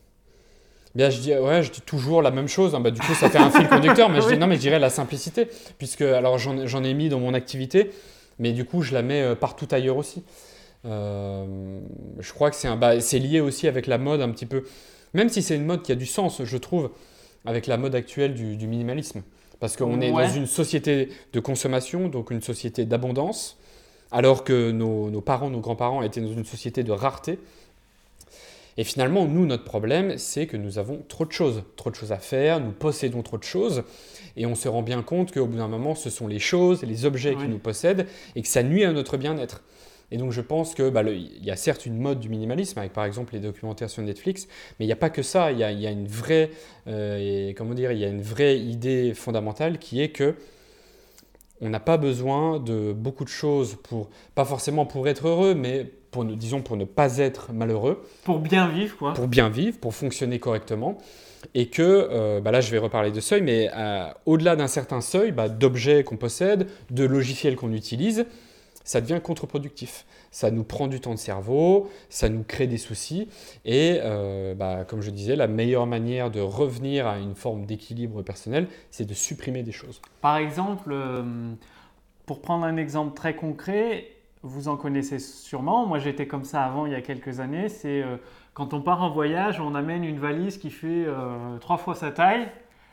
[0.96, 2.74] Bien, je dis, ouais, je dis toujours la même chose.
[2.74, 2.80] Hein.
[2.80, 4.80] Bah, du coup, ça fait un fil conducteur, mais je dis non, mais je dirais
[4.80, 7.92] la simplicité, puisque alors j'en ai mis dans mon activité,
[8.40, 10.24] mais du coup, je la mets euh, partout ailleurs aussi.
[10.86, 11.80] Euh,
[12.20, 14.64] je crois que c'est bah, lié aussi avec la mode un petit peu,
[15.14, 16.92] même si c'est une mode qui a du sens, je trouve,
[17.46, 19.22] avec la mode actuelle du, minimalisme.
[19.60, 23.58] Parce qu'on est dans une société de consommation, donc une société d'abondance,
[24.12, 27.40] alors que nos, nos parents, nos grands-parents étaient dans une société de rareté.
[28.78, 32.12] Et finalement, nous, notre problème, c'est que nous avons trop de choses, trop de choses
[32.12, 33.84] à faire, nous possédons trop de choses,
[34.36, 37.06] et on se rend bien compte qu'au bout d'un moment, ce sont les choses, les
[37.06, 39.64] objets qui nous possèdent, et que ça nuit à notre bien-être.
[40.12, 42.94] Et donc je pense que bah, il y a certes une mode du minimalisme avec
[42.94, 44.48] par exemple les documentaires sur Netflix,
[44.80, 45.52] mais il n'y a pas que ça.
[45.52, 46.52] Il y a, une vraie,
[46.88, 50.36] euh, comment dire, il y a une vraie idée fondamentale qui est que
[51.62, 55.90] on n'a pas besoin de beaucoup de choses pour, pas forcément pour être heureux, mais
[56.16, 58.08] pour, disons pour ne pas être malheureux.
[58.24, 59.14] Pour bien vivre, quoi.
[59.14, 60.98] Pour bien vivre, pour fonctionner correctement.
[61.54, 65.02] Et que, euh, bah là je vais reparler de seuil, mais euh, au-delà d'un certain
[65.02, 68.26] seuil, bah, d'objets qu'on possède, de logiciels qu'on utilise,
[68.86, 70.06] ça devient contre-productif.
[70.32, 73.28] Ça nous prend du temps de cerveau, ça nous crée des soucis.
[73.66, 78.22] Et euh, bah, comme je disais, la meilleure manière de revenir à une forme d'équilibre
[78.22, 80.02] personnel, c'est de supprimer des choses.
[80.22, 80.96] Par exemple,
[82.26, 84.15] pour prendre un exemple très concret,
[84.46, 85.86] vous en connaissez sûrement.
[85.86, 87.68] Moi, j'étais comme ça avant, il y a quelques années.
[87.68, 88.18] C'est euh,
[88.54, 91.06] quand on part en voyage, on amène une valise qui fait
[91.60, 92.48] trois fois sa taille.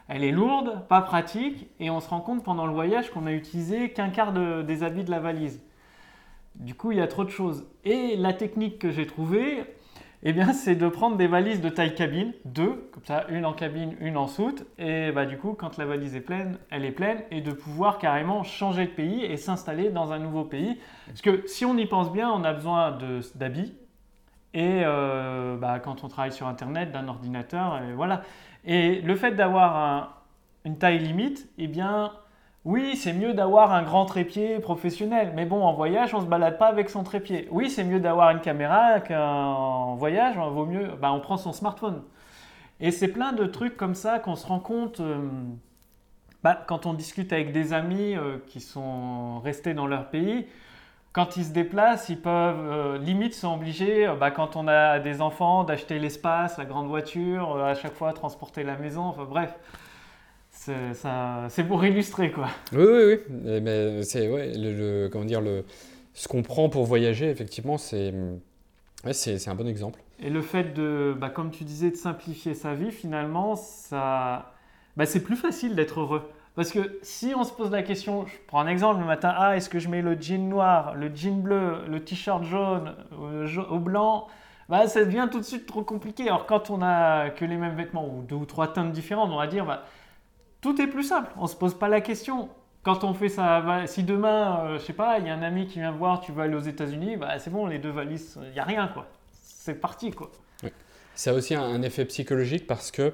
[0.09, 3.33] Elle est lourde, pas pratique, et on se rend compte pendant le voyage qu'on a
[3.33, 5.63] utilisé qu'un quart des habits de la valise.
[6.57, 7.65] Du coup, il y a trop de choses.
[7.85, 9.65] Et la technique que j'ai trouvée,
[10.25, 13.53] eh bien, c'est de prendre des valises de taille cabine, deux, comme ça, une en
[13.53, 14.65] cabine, une en soute.
[14.79, 17.99] Et bah, du coup, quand la valise est pleine, elle est pleine, et de pouvoir
[17.99, 20.79] carrément changer de pays et s'installer dans un nouveau pays.
[21.07, 22.97] Parce que si on y pense bien, on a besoin
[23.35, 23.75] d'habits.
[24.55, 28.23] Et euh, bah, quand on travaille sur Internet, d'un ordinateur, et voilà.
[28.65, 30.23] Et le fait d'avoir
[30.65, 32.13] une taille limite, eh bien,
[32.65, 36.59] oui, c'est mieux d'avoir un grand trépied professionnel, mais bon, en voyage, on se balade
[36.59, 37.49] pas avec son trépied.
[37.51, 41.53] Oui, c'est mieux d'avoir une caméra qu'en voyage, on vaut mieux, bah, on prend son
[41.53, 42.03] smartphone.
[42.79, 45.19] Et c'est plein de trucs comme ça qu'on se rend compte euh,
[46.45, 50.47] bah, quand on discute avec des amis euh, qui sont restés dans leur pays.
[51.13, 55.21] Quand ils se déplacent, ils peuvent euh, limite sont obligés, bah, quand on a des
[55.21, 59.53] enfants, d'acheter l'espace, la grande voiture, à chaque fois transporter la maison, enfin bref
[60.53, 62.49] c'est pour illustrer quoi.
[62.73, 63.61] Oui, oui, oui.
[63.61, 65.65] Ben, c'est ouais, le, comment dire le
[66.15, 68.13] ce qu'on prend pour voyager effectivement c'est
[69.05, 70.01] ouais, c'est un bon exemple.
[70.21, 74.53] Et le fait de, bah, comme tu disais, de simplifier sa vie, finalement, ça,
[74.97, 76.31] bah, c'est plus facile d'être heureux.
[76.55, 79.57] Parce que si on se pose la question, je prends un exemple le matin, ah,
[79.57, 82.95] est-ce que je mets le jean noir, le jean bleu, le t-shirt jaune
[83.71, 84.29] au blanc
[84.69, 86.29] bah, ça devient tout de suite trop compliqué.
[86.29, 89.37] Alors quand on a que les mêmes vêtements ou deux ou trois teintes différentes, on
[89.37, 89.85] va dire, bah,
[90.63, 91.31] tout est plus simple.
[91.37, 92.49] On ne se pose pas la question.
[92.83, 95.67] Quand on fait ça, si demain, euh, je sais pas, il y a un ami
[95.67, 98.53] qui vient voir, tu vas aller aux États-Unis, bah, c'est bon, les deux valises, il
[98.53, 99.07] n'y a rien, quoi.
[99.31, 100.33] C'est parti, quoi.
[101.15, 103.13] Ça a aussi un effet psychologique parce que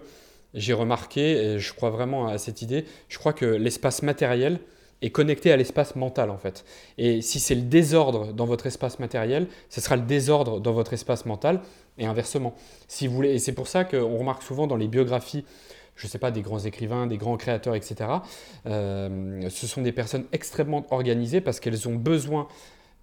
[0.54, 4.60] j'ai remarqué, et je crois vraiment à cette idée, je crois que l'espace matériel
[5.02, 6.64] est connecté à l'espace mental en fait.
[6.96, 10.92] Et si c'est le désordre dans votre espace matériel, ce sera le désordre dans votre
[10.92, 11.60] espace mental
[11.98, 12.54] et inversement.
[12.88, 15.44] Si vous voulez, et c'est pour ça qu'on remarque souvent dans les biographies
[15.98, 18.10] je ne sais pas, des grands écrivains, des grands créateurs, etc.
[18.66, 22.46] Euh, ce sont des personnes extrêmement organisées parce qu'elles ont besoin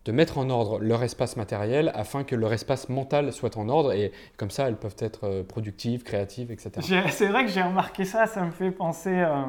[0.06, 3.92] de mettre en ordre leur espace matériel afin que leur espace mental soit en ordre
[3.92, 6.72] et comme ça elles peuvent être euh, productives, créatives, etc.
[7.12, 9.44] C'est vrai que j'ai remarqué ça, ça me fait penser euh,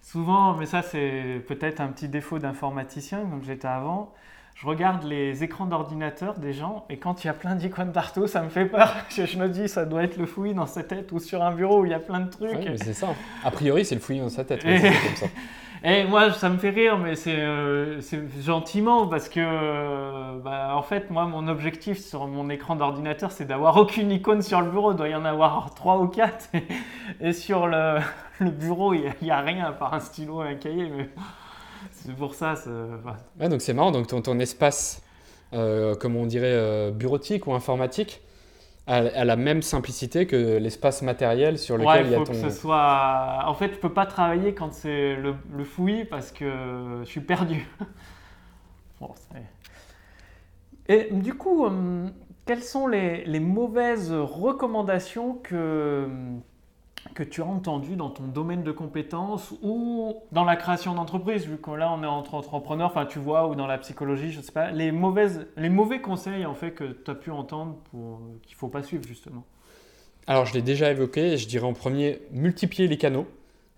[0.00, 4.14] souvent, mais ça c'est peut-être un petit défaut d'informaticien comme j'étais avant
[4.56, 8.26] je regarde les écrans d'ordinateur des gens et quand il y a plein d'icônes partout,
[8.26, 8.94] ça me fait peur.
[9.10, 11.82] Je, me dis, ça doit être le fouillis dans sa tête ou sur un bureau
[11.82, 12.52] où il y a plein de trucs.
[12.52, 13.08] Oui, c'est ça.
[13.44, 14.64] A priori, c'est le fouillis dans sa tête.
[15.84, 16.04] et...
[16.04, 18.00] moi, ça me fait rire, mais c'est euh,
[18.40, 23.44] gentiment parce que, euh, bah, en fait, moi, mon objectif sur mon écran d'ordinateur, c'est
[23.44, 24.92] d'avoir aucune icône sur le bureau.
[24.92, 26.48] Il doit y en avoir trois ou quatre.
[27.20, 27.98] Et, sur le,
[28.40, 30.90] bureau, il n'y a, a, rien à part un stylo et un cahier.
[30.96, 31.10] Mais
[32.06, 32.54] c'est pour ça.
[33.40, 33.90] Ouais, donc c'est marrant.
[33.90, 35.02] Donc ton, ton espace,
[35.52, 38.22] euh, comme on dirait, euh, bureautique ou informatique,
[38.86, 42.32] a, la même simplicité que l'espace matériel sur lequel il y a ton.
[42.32, 43.42] Que ce soit...
[43.46, 47.20] En fait, je peux pas travailler quand c'est le, le, fouillis parce que je suis
[47.20, 47.68] perdu.
[50.88, 52.08] Et du coup, euh,
[52.46, 56.08] quelles sont les, les mauvaises recommandations que
[57.14, 61.58] que tu as entendu dans ton domaine de compétences ou dans la création d'entreprise, vu
[61.58, 64.42] que là on est entre entrepreneurs, enfin tu vois, ou dans la psychologie, je ne
[64.42, 68.20] sais pas, les, mauvaises, les mauvais conseils en fait que tu as pu entendre pour,
[68.42, 69.44] qu'il ne faut pas suivre justement.
[70.26, 73.26] Alors je l'ai déjà évoqué, je dirais en premier, multiplier les canaux.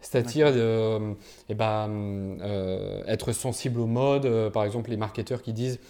[0.00, 1.14] C'est-à-dire euh,
[1.48, 5.80] eh ben, euh, être sensible au mode, euh, par exemple les marketeurs qui disent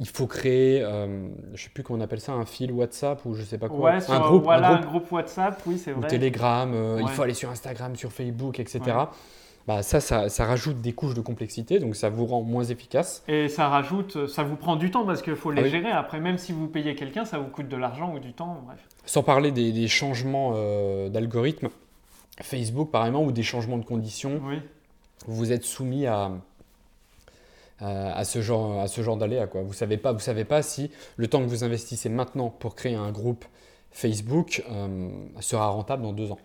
[0.00, 3.34] il faut créer, euh, je sais plus comment on appelle ça, un fil WhatsApp ou
[3.34, 3.92] je sais pas quoi.
[3.92, 6.06] un, groupe, un, groupe, WhatsApp, oui, c'est vrai.
[6.06, 8.80] Ou Telegram, euh, il faut aller sur Instagram, sur Facebook, etc.
[9.68, 13.22] Bah, ça, ça, rajoute des couches de complexité, donc ça vous rend moins efficace.
[13.28, 15.90] Et ça rajoute, ça vous prend du temps parce qu'il faut les ah gérer.
[15.90, 18.80] Après, même si vous payez quelqu'un, ça vous coûte de l'argent ou du temps, bref.
[19.04, 21.68] Sans parler des, changements euh, d'algorithme,
[22.40, 24.40] Facebook par exemple, ou des changements de conditions,
[25.26, 26.36] vous êtes soumis à, euh,
[27.82, 29.46] à ce genre, à ce genre d'aléa.
[29.52, 32.74] Vous ne savez, pas, vous savez pas si le temps que vous investissez maintenant pour
[32.74, 33.44] créer un groupe
[33.92, 36.38] Facebook euh, sera rentable dans deux ans.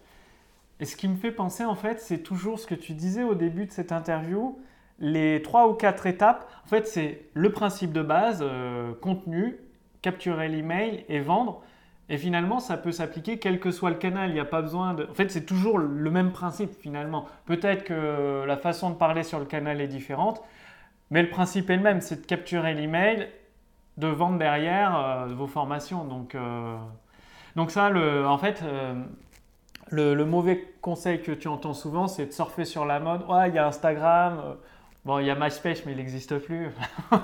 [0.79, 3.33] Et ce qui me fait penser, en fait, c'est toujours ce que tu disais au
[3.33, 4.59] début de cette interview,
[4.99, 9.57] les trois ou quatre étapes, en fait, c'est le principe de base, euh, contenu,
[10.01, 11.63] capturer l'email et vendre.
[12.09, 14.29] Et finalement, ça peut s'appliquer quel que soit le canal.
[14.29, 15.05] Il n'y a pas besoin de.
[15.09, 17.25] En fait, c'est toujours le même principe finalement.
[17.45, 20.41] Peut-être que la façon de parler sur le canal est différente,
[21.11, 23.29] mais le principe est le même c'est de capturer l'email,
[23.97, 26.03] de vendre derrière euh, vos formations.
[26.05, 26.77] Donc, euh,
[27.55, 28.63] donc ça, en fait,
[29.89, 33.23] le, le, mauvais conseil que tu entends souvent, c'est de surfer sur la mode.
[33.27, 34.57] Ouais, il y a Instagram.
[35.05, 36.69] Bon, il y a MySpace, mais il n'existe plus.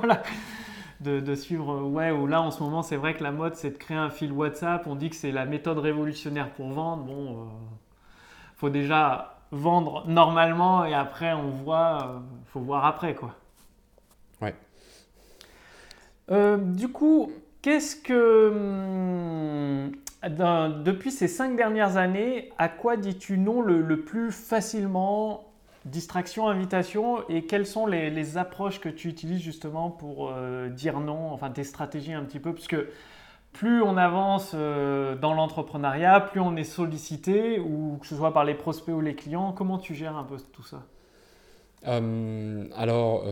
[1.03, 3.77] de, suivre, ouais, ou là en ce moment, c'est vrai que la mode, c'est de
[3.77, 4.87] créer un fil WhatsApp.
[4.87, 7.03] On dit que c'est la méthode révolutionnaire pour vendre.
[7.03, 7.45] Bon, euh,
[8.55, 13.35] faut déjà vendre normalement et après, on voit, euh, faut voir après, quoi.
[16.31, 17.31] Euh, du coup,
[17.61, 18.49] qu'est-ce que.
[18.49, 19.91] Hum,
[20.83, 25.53] depuis ces cinq dernières années, à quoi dis-tu non le plus facilement?
[25.85, 31.31] Distraction, invitation, et quelles sont les, approches que tu utilises justement pour euh, dire non,
[31.33, 32.87] enfin tes stratégies un petit peu, parce que
[33.51, 38.45] plus on avance euh, dans l'entrepreneuriat, plus on est sollicité, ou que ce soit par
[38.45, 40.83] les prospects ou les clients, comment tu gères un peu tout ça?
[41.85, 43.25] Euh, Alors,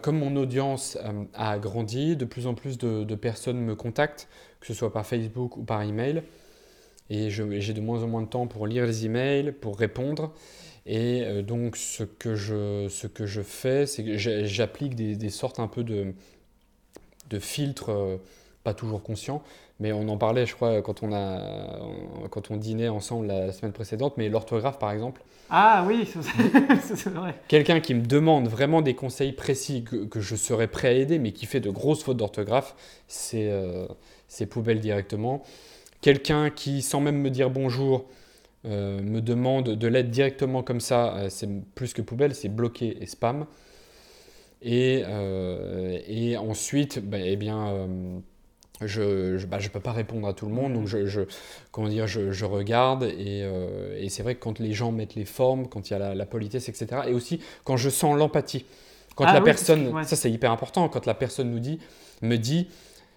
[0.00, 0.98] comme mon audience
[1.34, 4.28] a grandi, de plus en plus de, personnes me contactent,
[4.60, 6.22] que ce soit par Facebook ou par email,
[7.10, 10.32] et j'ai de moins en moins de temps pour lire les emails, pour répondre.
[10.86, 15.84] Et euh, donc, ce que je, fais, c'est que j'applique des, des, sortes un peu
[15.84, 16.14] de,
[17.30, 18.16] de filtres, euh,
[18.64, 19.42] pas toujours conscients,
[19.80, 21.40] mais on en parlait, je crois, quand on, a,
[22.30, 25.22] quand on dînait ensemble la semaine précédente, mais l'orthographe, par exemple.
[25.50, 26.08] Ah oui,
[26.82, 27.34] c'est vrai.
[27.48, 31.18] Quelqu'un qui me demande vraiment des conseils précis que, que, je serais prêt à aider,
[31.18, 32.74] mais qui fait de grosses fautes d'orthographe,
[33.08, 33.86] c'est euh,
[34.48, 35.42] poubelle directement.
[36.00, 38.06] Quelqu'un qui, sans même me dire bonjour,
[38.64, 42.96] euh, me demande de l'aide directement comme ça, euh, c'est plus que poubelle, c'est bloqué
[43.00, 43.46] et spam.
[44.62, 47.88] Et, euh, et ensuite, bah, eh bien,
[48.86, 51.22] je ne bah, peux pas répondre à tout le monde, donc je, je
[51.70, 53.48] comment dire, je, je regarde et,
[53.98, 56.26] et c'est vrai que quand les gens mettent les formes, quand il y a la,
[56.26, 57.02] politesse, etc.
[57.08, 58.64] Et aussi quand je sens l'empathie.
[59.14, 61.78] Quand ah la personne, ça c'est hyper important, quand la personne nous dit,
[62.22, 62.68] me dit,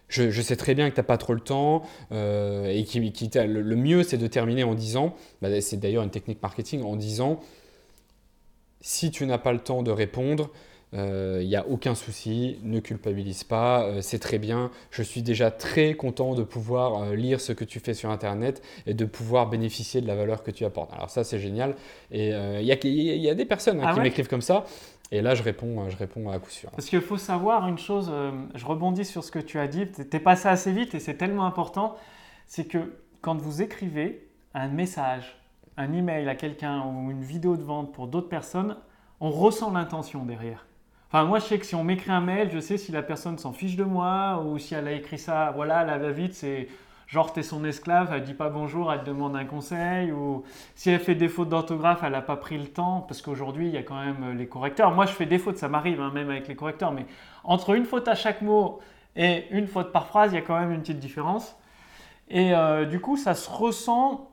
[0.07, 3.75] je, sais très bien que tu n'as pas trop le temps euh, et qui, le,
[3.75, 7.39] mieux c'est de terminer en disant, bah, c'est d'ailleurs une technique marketing, en disant
[8.81, 10.51] si tu n'as pas le temps de répondre,
[10.93, 14.71] il euh, n'y a aucun souci, ne culpabilise pas, euh, c'est très bien.
[14.91, 18.93] Je suis déjà très content de pouvoir lire ce que tu fais sur Internet et
[18.93, 20.93] de pouvoir bénéficier de la valeur que tu apportes.
[20.93, 21.75] Alors ça, c'est génial.
[22.11, 24.65] Et il y, a des personnes hein, ah qui m'écrivent comme ça.
[25.11, 26.71] Et là, je réponds, euh, je réponds à coup sûr.
[26.71, 29.87] Parce qu'il faut savoir une chose, euh, je rebondis sur ce que tu as dit,
[29.91, 31.95] tu es passé assez vite et c'est tellement important,
[32.47, 35.39] c'est que quand vous écrivez un message,
[35.77, 38.77] un email à quelqu'un ou une vidéo de vente pour d'autres personnes,
[39.19, 40.65] on ressent l'intention derrière.
[41.15, 43.37] Enfin, moi, je sais que si on m'écrit un mail, je sais si la personne
[43.37, 46.67] s'en fiche de moi ou si elle a écrit ça, voilà, la va-vite, c'est
[47.07, 50.43] genre t'es son esclave, elle dit pas bonjour, elle te demande un conseil, ou
[50.75, 53.73] si elle fait des fautes d'orthographe, elle n'a pas pris le temps, parce qu'aujourd'hui il
[53.73, 54.91] y a quand même euh, les correcteurs.
[54.91, 57.05] Moi je fais des fautes, ça m'arrive hein, même avec les correcteurs, mais
[57.45, 58.81] entre une faute à chaque mot
[59.15, 61.55] et une faute par phrase, il y a quand même une petite différence.
[62.27, 64.29] Et euh, du coup ça se ressent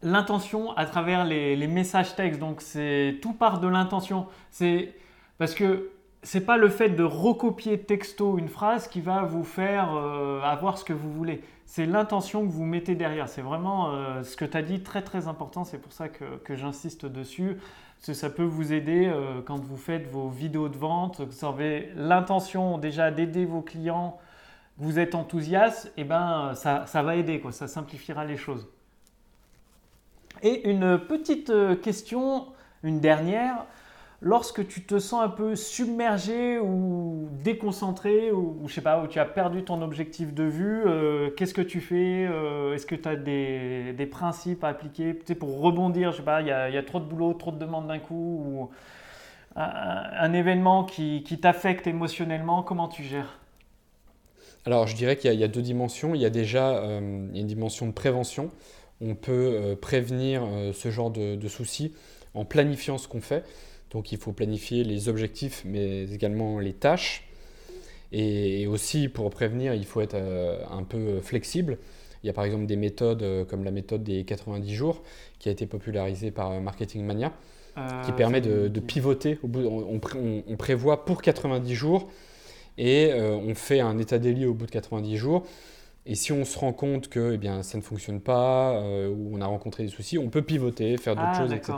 [0.00, 4.28] l'intention à travers les, les messages textes, donc c'est tout part de l'intention.
[4.50, 4.94] C'est
[5.38, 5.90] parce que
[6.24, 10.78] c'est pas le fait de recopier texto une phrase qui va vous faire euh, avoir
[10.78, 11.42] ce que vous voulez.
[11.66, 13.28] C'est l'intention que vous mettez derrière.
[13.28, 15.64] C'est vraiment euh, ce que tu as dit très très important.
[15.64, 17.58] C'est pour ça que, j'insiste dessus.
[17.98, 21.20] ça peut vous aider euh, quand vous faites vos vidéos de vente.
[21.20, 24.18] Vous avez l'intention déjà d'aider vos clients.
[24.78, 27.40] Vous êtes enthousiaste, et eh ben ça, va aider.
[27.50, 28.66] Ça simplifiera les choses.
[30.42, 32.46] Et une petite question,
[32.82, 33.66] une dernière
[34.20, 39.18] lorsque tu te sens un peu submergé ou déconcentré, ou, je sais pas, où tu
[39.18, 43.08] as perdu ton objectif de vue, euh, qu'est-ce que tu fais euh, Est-ce que tu
[43.08, 45.14] as des, principes à appliquer?
[45.14, 47.98] Pour rebondir Je sais pas, il y, a, trop de boulot, trop de demandes d'un
[47.98, 48.70] coup, ou
[49.56, 53.38] un, événement qui, t'affecte émotionnellement, comment tu gères?
[54.66, 56.14] Alors, je dirais qu'il y, a deux dimensions.
[56.14, 58.50] Il y a déjà euh, une dimension de prévention.
[59.02, 61.92] On peut prévenir ce genre de soucis
[62.32, 63.44] en planifiant ce qu'on fait.
[63.94, 67.24] Donc il faut planifier les objectifs, mais également les tâches.
[68.10, 71.78] Et aussi, pour prévenir, il faut être euh, un peu flexible.
[72.22, 75.02] Il y a par exemple des méthodes euh, comme la méthode des 90 jours
[75.38, 77.32] qui a été popularisée par euh, Marketing Mania,
[78.04, 79.38] qui permet de, pivoter.
[79.42, 80.00] Au bout, on,
[80.46, 82.08] on, prévoit pour 90 jours
[82.78, 85.44] et on fait un état des lieux au bout de 90 jours.
[86.06, 89.40] Et si on se rend compte que eh bien, ça ne fonctionne pas ou on
[89.40, 91.74] a rencontré des soucis, on peut pivoter, faire d'autres ah, choses, etc.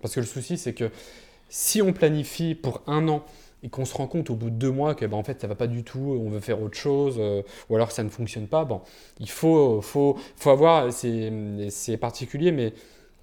[0.00, 0.90] Parce que le souci, c'est que
[1.48, 3.22] Si on planifie pour un an
[3.62, 5.46] et qu'on se rend compte au bout de deux mois que ben, en fait ça
[5.46, 8.46] va pas du tout, on veut faire autre chose, euh, ou alors ça ne fonctionne
[8.46, 8.82] pas, bon,
[9.18, 12.74] il faut, faut, faut avoir, c'est particulier, mais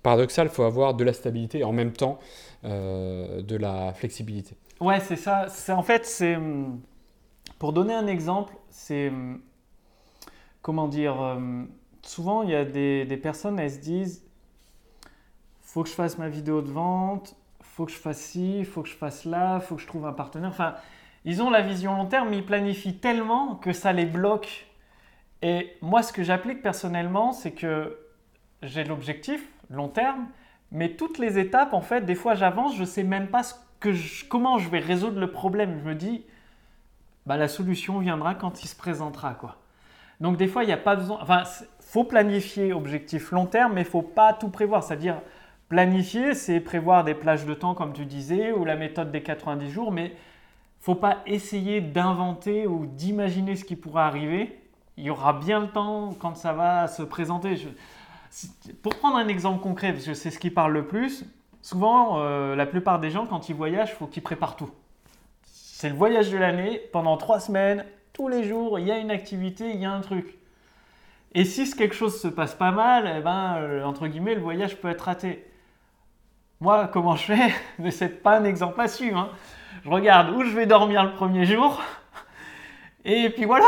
[0.01, 2.19] paradoxal, il faut avoir de la stabilité et en même temps
[2.65, 4.55] euh, de la flexibilité.
[4.79, 5.47] Ouais, c'est ça.
[5.69, 6.37] En fait, c'est
[7.59, 9.11] pour donner un exemple, c'est
[10.61, 11.19] comment dire.
[11.19, 11.69] Hum,
[12.01, 14.23] souvent, il y a des, des personnes, elles se disent,
[15.61, 17.35] faut que je fasse ma vidéo de vente,
[17.75, 20.13] faut que je fasse ci, faut que je fasse là, faut que je trouve un
[20.13, 20.49] partenaire.
[20.49, 20.75] Enfin,
[21.25, 24.67] ils ont la vision long terme, mais ils planifient tellement que ça les bloque.
[25.41, 27.97] Et moi, ce que j'applique personnellement, c'est que
[28.61, 30.27] j'ai l'objectif long terme,
[30.71, 33.41] mais toutes les étapes, en fait, des fois, j'avance, je ne sais même pas
[34.29, 35.79] comment je vais résoudre le problème.
[35.79, 36.25] Je me dis,
[37.25, 39.57] bah, la solution viendra quand il se présentera, quoi.
[40.19, 41.17] Donc des fois, il n'y a pas besoin.
[41.21, 41.43] Enfin,
[41.79, 44.83] faut planifier objectif long terme, mais il faut pas tout prévoir.
[44.83, 45.19] C'est-à-dire,
[45.73, 49.71] Planifier, c'est prévoir des plages de temps, comme tu disais, ou la méthode des 90
[49.71, 50.13] jours, mais
[50.79, 54.55] faut pas essayer d'inventer ou d'imaginer ce qui pourra arriver.
[54.97, 57.55] Il y aura bien le temps quand ça va se présenter.
[58.83, 61.25] Pour prendre un exemple concret, parce que c'est ce qui parle le plus,
[61.63, 64.69] souvent, euh, la plupart des gens, quand ils voyagent, faut qu'ils préparent tout.
[65.41, 69.09] C'est le voyage de l'année, pendant trois semaines, tous les jours, il y a une
[69.09, 70.37] activité, il y a un truc.
[71.33, 74.77] Et si quelque chose se passe pas mal, eh ben, euh, entre guillemets, le voyage
[74.79, 75.47] peut être raté.
[76.63, 77.53] Moi, comment je fais
[77.91, 79.17] C'est pas un exemple à suivre.
[79.17, 79.29] Hein.
[79.83, 81.81] Je regarde où je vais dormir le premier jour.
[83.03, 83.67] Et puis voilà.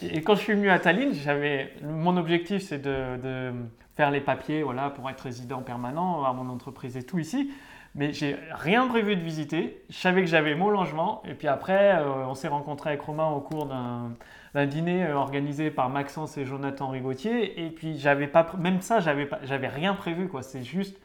[0.00, 3.52] Et quand je suis venu à Tallinn, j'avais mon objectif, c'est de,
[3.96, 7.50] faire les papiers, voilà, pour être résident permanent, avoir mon entreprise et tout ici.
[7.96, 9.82] Mais j'ai rien prévu de visiter.
[9.90, 11.24] Je savais que j'avais mon logement.
[11.28, 15.72] Et puis après, euh, on s'est rencontré avec Romain au cours d'un dîner euh, organisé
[15.72, 17.66] par Maxence et Jonathan Rigotier.
[17.66, 20.44] Et puis j'avais pas, même ça, j'avais j'avais rien prévu quoi.
[20.44, 20.96] C'est juste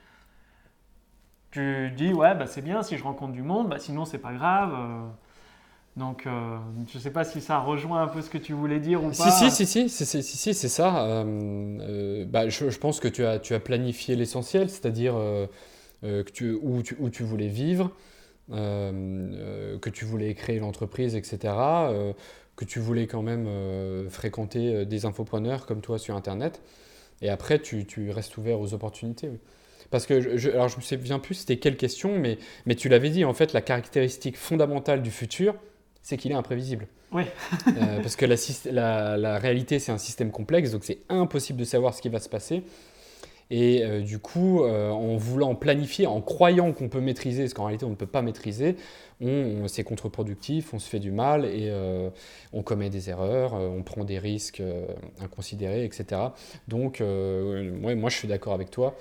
[1.56, 4.34] tu dis, ouais, bah, c'est bien si je rencontre du monde, bah, sinon c'est pas
[4.34, 4.74] grave.
[4.74, 5.08] Euh.
[5.96, 6.58] Donc, euh,
[6.92, 9.32] je sais pas si ça rejoint un peu ce que tu voulais dire ou pas.
[9.32, 11.06] Si, si, si, si, si, c'est ça.
[11.06, 15.14] Euh, bah, je, je, pense que tu as, tu as planifié l'essentiel, c'est-à-dire
[16.02, 17.92] que tu, où, tu, où, tu, voulais vivre,
[18.50, 21.54] que tu voulais créer l'entreprise, etc.
[22.58, 23.48] que tu voulais quand même
[24.10, 26.62] fréquenter des infopreneurs comme toi sur Internet.
[27.22, 29.32] Et après, tu, tu restes ouvert aux opportunités.
[29.96, 33.10] Parce que, je, alors je me souviens plus c'était quelle question, mais, mais tu l'avais
[33.10, 35.56] dit, en fait, la caractéristique fondamentale du futur,
[36.02, 36.88] c'est qu'il est imprévisible.
[37.14, 37.24] Oui.
[37.70, 38.36] Euh, parce que la,
[38.74, 42.20] la, la réalité, c'est un système complexe, donc c'est impossible de savoir ce qui va
[42.20, 42.64] se passer.
[43.52, 47.64] Et euh, du coup, euh, en voulant planifier, en croyant qu'on peut maîtriser ce qu'en
[47.64, 48.76] réalité on ne peut pas maîtriser,
[49.22, 51.72] on, c'est contre-productif, on se fait du mal et
[52.52, 54.62] on commet des erreurs, on prend des risques
[55.22, 56.22] inconsidérés, etc.
[56.68, 58.98] Donc, moi, moi, je suis d'accord avec toi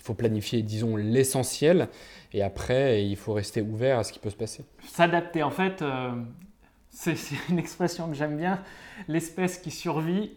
[0.00, 1.88] il faut planifier, disons, l'essentiel,
[2.32, 4.64] et après, il faut rester ouvert à ce qui peut se passer.
[4.86, 6.10] S'adapter, en fait, euh,
[6.88, 7.16] c'est
[7.50, 8.62] une expression que j'aime bien.
[9.08, 10.32] L'espèce qui survit,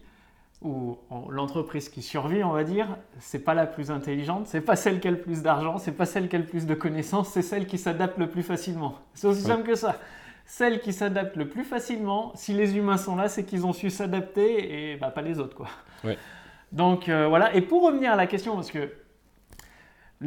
[0.62, 0.98] ou
[1.30, 5.08] l'entreprise qui survit, on va dire, c'est pas la plus intelligente, c'est pas celle qui
[5.08, 7.66] a le plus d'argent, c'est pas celle qui a le plus de connaissances, c'est celle
[7.66, 8.96] qui s'adapte le plus facilement.
[9.14, 9.98] C'est aussi simple que ça.
[10.46, 13.90] Celle qui s'adapte le plus facilement, si les humains sont là, c'est qu'ils ont su
[13.90, 15.68] s'adapter et bah, pas les autres, quoi.
[16.72, 17.56] Donc euh, voilà.
[17.56, 18.90] Et pour revenir à la question, parce que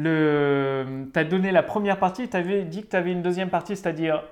[0.03, 3.75] tu as donné la première partie, tu avais dit que tu avais une deuxième partie,
[3.75, 4.23] c'est-à-dire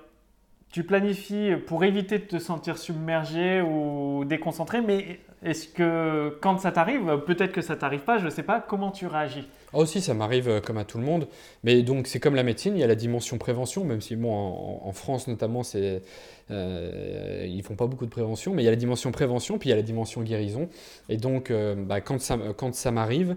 [0.72, 6.72] tu planifies pour éviter de te sentir submergé ou déconcentré, mais est-ce que quand ça
[6.72, 9.48] t'arrive, peut-être que ça t'arrive pas, je ne sais pas, comment tu réagis?
[9.74, 11.28] Aussi, ça m'arrive euh, comme à tout le monde.
[11.64, 14.34] Mais donc, c'est comme la médecine, il y a la dimension prévention, même si, bon,
[14.34, 16.02] en, France notamment, c'est,
[16.50, 19.70] euh, ils font pas beaucoup de prévention, mais il y a la dimension prévention, puis
[19.70, 20.68] il y a la dimension guérison.
[21.10, 23.36] Et donc, euh, bah, quand ça m'arrive,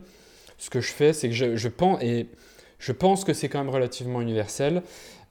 [0.59, 2.27] ce que je fais, c'est que je, pense, et
[2.79, 4.83] je pense que c'est quand même relativement universel.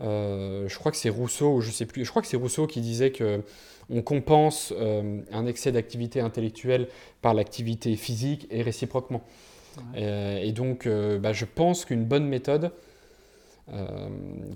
[0.01, 2.65] Euh, je crois que c'est Rousseau, ou je sais plus, je crois que c'est Rousseau
[2.65, 3.43] qui disait que
[3.89, 6.89] on compense euh, un excès d'activité intellectuelle
[7.21, 9.21] par l'activité physique et réciproquement.
[9.95, 12.71] Euh, et donc, bah, je pense qu'une bonne méthode,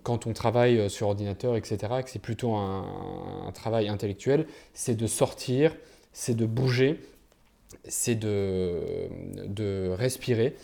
[0.04, 5.76] quand on travaille sur ordinateur, etc., que c'est plutôt un, travail intellectuel, c'est de sortir,
[6.14, 7.02] c'est de bouger,
[7.86, 8.82] c'est de,
[9.48, 10.56] de respirer.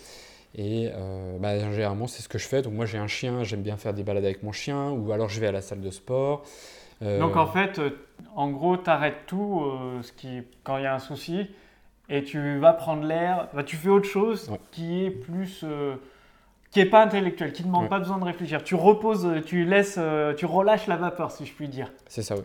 [0.54, 2.62] Et euh, bah, généralement, c'est ce que je fais.
[2.62, 5.28] Donc, moi, j'ai un chien, j'aime bien faire des balades avec mon chien, ou alors
[5.28, 6.42] je vais à la salle de sport.
[7.02, 7.90] Euh, Donc, en fait, euh,
[8.34, 9.62] en gros, tu arrêtes tout
[10.02, 11.46] ce qui, quand il y a un souci
[12.08, 15.64] et tu vas prendre l'air, tu fais autre chose qui est plus.
[16.70, 18.64] qui n'est pas intellectuel, qui ne demande pas besoin de réfléchir.
[18.64, 20.00] Tu reposes, tu laisses,
[20.38, 21.92] tu relâches la vapeur, si je puis dire.
[22.08, 22.42] C'est ça, oui.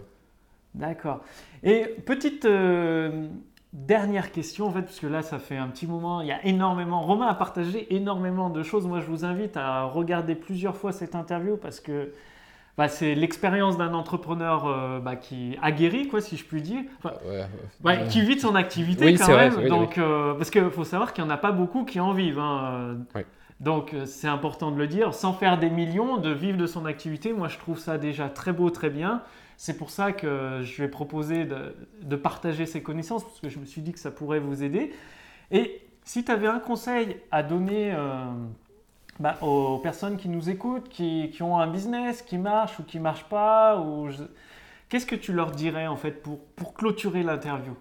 [0.75, 1.21] D'accord.
[1.63, 2.45] Et petite
[3.73, 6.45] dernière question, en fait, parce que là, ça fait un petit moment, il y a
[6.45, 8.87] énormément, Romain a partagé énormément de choses.
[8.87, 12.13] Moi, je vous invite à regarder plusieurs fois cette interview parce que
[12.77, 16.83] bah, c'est l'expérience d'un entrepreneur euh, bah, qui aguerri, quoi, si je puis dire,
[18.09, 19.67] qui vit de son activité quand même.
[19.67, 22.39] donc, euh, parce qu'il faut savoir qu'il n'y en a pas beaucoup qui en vivent.
[22.39, 22.97] Hein.
[23.59, 25.13] Donc, euh, c'est important de le dire.
[25.13, 28.53] Sans faire des millions, de vivre de son activité, moi, je trouve ça déjà très
[28.53, 29.21] beau, très bien.
[29.57, 33.59] C'est pour ça que je vais proposer de, de, partager ces connaissances, parce que je
[33.59, 34.93] me suis dit que ça pourrait vous aider.
[35.51, 37.95] Et si tu avais un conseil à donner
[39.19, 43.03] bah, aux personnes qui nous écoutent, qui, ont un business qui marche ou qui ne
[43.03, 43.81] marche pas
[44.89, 47.75] Qu'est-ce que tu leur dirais en fait pour clôturer l'interview?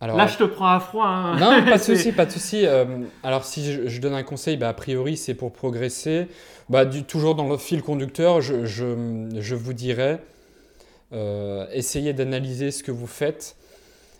[0.00, 1.06] Alors, Là, je te prends à froid.
[1.06, 1.38] Hein.
[1.38, 2.66] Non, pas de souci, pas de souci.
[2.66, 2.84] Euh,
[3.24, 6.28] alors, si je, donne un conseil, bah, a priori, c'est pour progresser.
[6.68, 10.22] Bah, du, toujours dans le fil conducteur, je, je, je vous dirais,
[11.12, 13.56] euh, essayez d'analyser ce que vous faites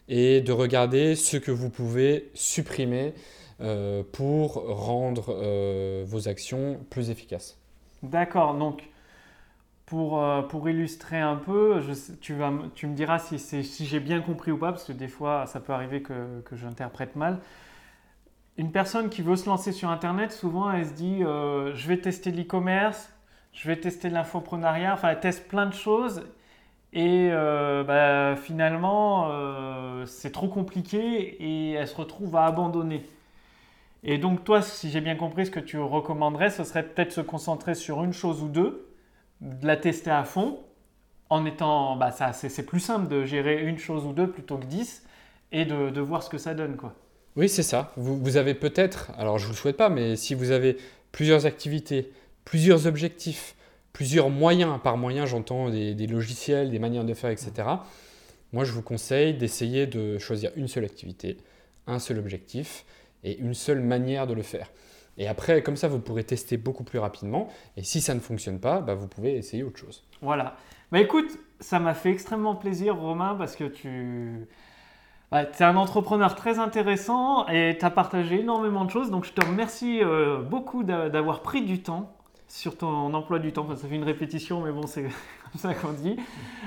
[0.09, 3.14] et de regarder ce que vous pouvez supprimer
[3.61, 7.57] euh, pour rendre vos actions plus efficaces.
[8.03, 8.83] D'accord, donc
[9.89, 11.80] pour, euh, pour illustrer un peu,
[12.20, 15.09] tu, vas, tu me diras si, si j'ai bien compris ou pas, parce que des
[15.09, 17.39] fois ça peut arriver que, que j'interprète mal.
[18.59, 22.32] Une personne qui veut se lancer sur Internet, souvent elle se dit je vais tester
[22.32, 23.11] l'e-commerce,
[23.53, 26.22] je vais tester l'infoprenariat, enfin elle teste plein de choses
[26.93, 29.30] et bah, finalement,
[30.07, 33.07] c'est trop compliqué et elle se retrouve à abandonner.
[34.03, 37.20] Et donc toi, si j'ai bien compris, ce que tu recommanderais, ce serait peut-être se
[37.20, 38.88] concentrer sur une chose ou deux,
[39.41, 40.61] de la tester à fond,
[41.30, 44.64] en étant, bah ça, c'est plus simple de gérer une chose ou deux plutôt que
[44.64, 45.03] dix,
[45.53, 46.95] et de, de voir ce que ça donne, quoi.
[47.36, 47.93] Oui, c'est ça.
[47.97, 50.76] Vous, vous avez peut-être, alors je vous le souhaite pas, mais si vous avez
[51.12, 52.12] plusieurs activités,
[52.45, 53.55] plusieurs objectifs,
[53.93, 57.53] plusieurs moyens, par moyens j'entends des, des, logiciels, des manières de faire, etc.
[58.53, 61.36] Moi, je vous conseille d'essayer de choisir une seule activité,
[61.86, 62.84] un seul objectif,
[63.24, 64.70] et une seule manière de le faire.
[65.19, 67.49] Et après, comme ça, vous pourrez tester beaucoup plus rapidement.
[67.77, 70.05] Et si ça ne fonctionne pas, bah, vous pouvez essayer autre chose.
[70.23, 70.57] Voilà.
[70.91, 74.47] Bah écoute, ça m'a fait extrêmement plaisir, Romain, parce que tu
[75.33, 79.11] es un entrepreneur très intéressant et tu as partagé énormément de choses.
[79.11, 82.14] Donc je te remercie euh, beaucoup d'avoir pris du temps
[82.47, 83.64] sur ton emploi du temps.
[83.64, 85.05] Enfin, ça fait une répétition, mais bon, c'est
[85.59, 86.17] ça qu'on dit.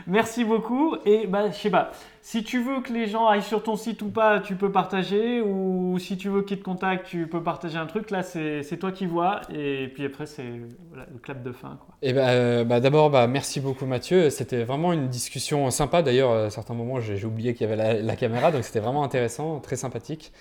[0.08, 0.96] Merci beaucoup.
[1.06, 4.02] Et bah, je sais pas, si tu veux que les gens aillent sur ton site
[4.02, 5.42] ou pas, tu peux partager.
[5.42, 8.12] Ou si tu veux qu'ils te contactent, tu peux partager un truc.
[8.12, 9.42] Là, c'est toi qui vois.
[9.54, 11.80] Et puis après, c'est le clap de fin.
[11.86, 11.96] Quoi.
[12.02, 14.30] Et bah, euh, bah d'abord, bah, merci beaucoup Mathieu.
[14.30, 16.02] C'était vraiment une discussion sympa.
[16.02, 18.52] D'ailleurs, à certains moments, j'ai oublié qu'il y avait la caméra.
[18.52, 20.32] Donc c'était vraiment intéressant, très sympathique.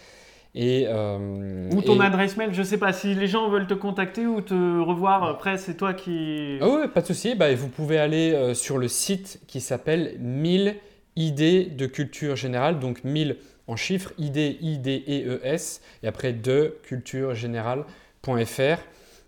[0.55, 4.27] Et, euh, ou ton adresse mail, je sais pas, si les gens veulent te contacter
[4.27, 6.59] ou te revoir, après c'est toi qui...
[6.61, 10.17] Ah oui, pas de souci, bah, vous pouvez aller euh, sur le site qui s'appelle
[10.19, 10.75] 1000
[11.15, 13.37] idées de culture générale, donc 1000
[13.69, 18.81] en chiffres, idées, I-D-E-E-S, et après de culturegénérale.fr.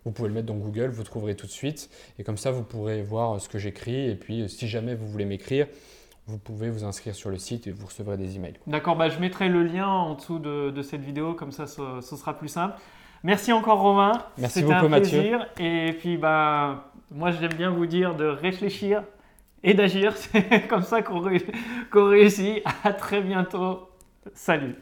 [0.05, 2.65] Vous pouvez le mettre dans Google, vous trouverez tout de suite, et comme ça vous
[2.65, 5.69] pourrez voir ce que j'écris, et puis si jamais vous voulez m'écrire,
[6.27, 8.59] vous pouvez vous inscrire sur le site et vous recevrez des emails.
[8.67, 12.37] D'accord, bah, je mettrai le lien en dessous de, cette vidéo, comme ça ce, sera
[12.37, 12.75] plus simple.
[13.25, 14.13] Merci encore Romain.
[14.39, 15.39] Merci beaucoup un plaisir.
[15.39, 15.65] Mathieu.
[15.65, 19.05] Et puis bah, moi j'aime bien vous dire de réfléchir
[19.63, 20.17] et d'agir.
[20.17, 21.21] C'est comme ça qu'on
[21.93, 22.63] réussit.
[22.83, 23.89] À très bientôt.
[24.35, 24.77] Salut.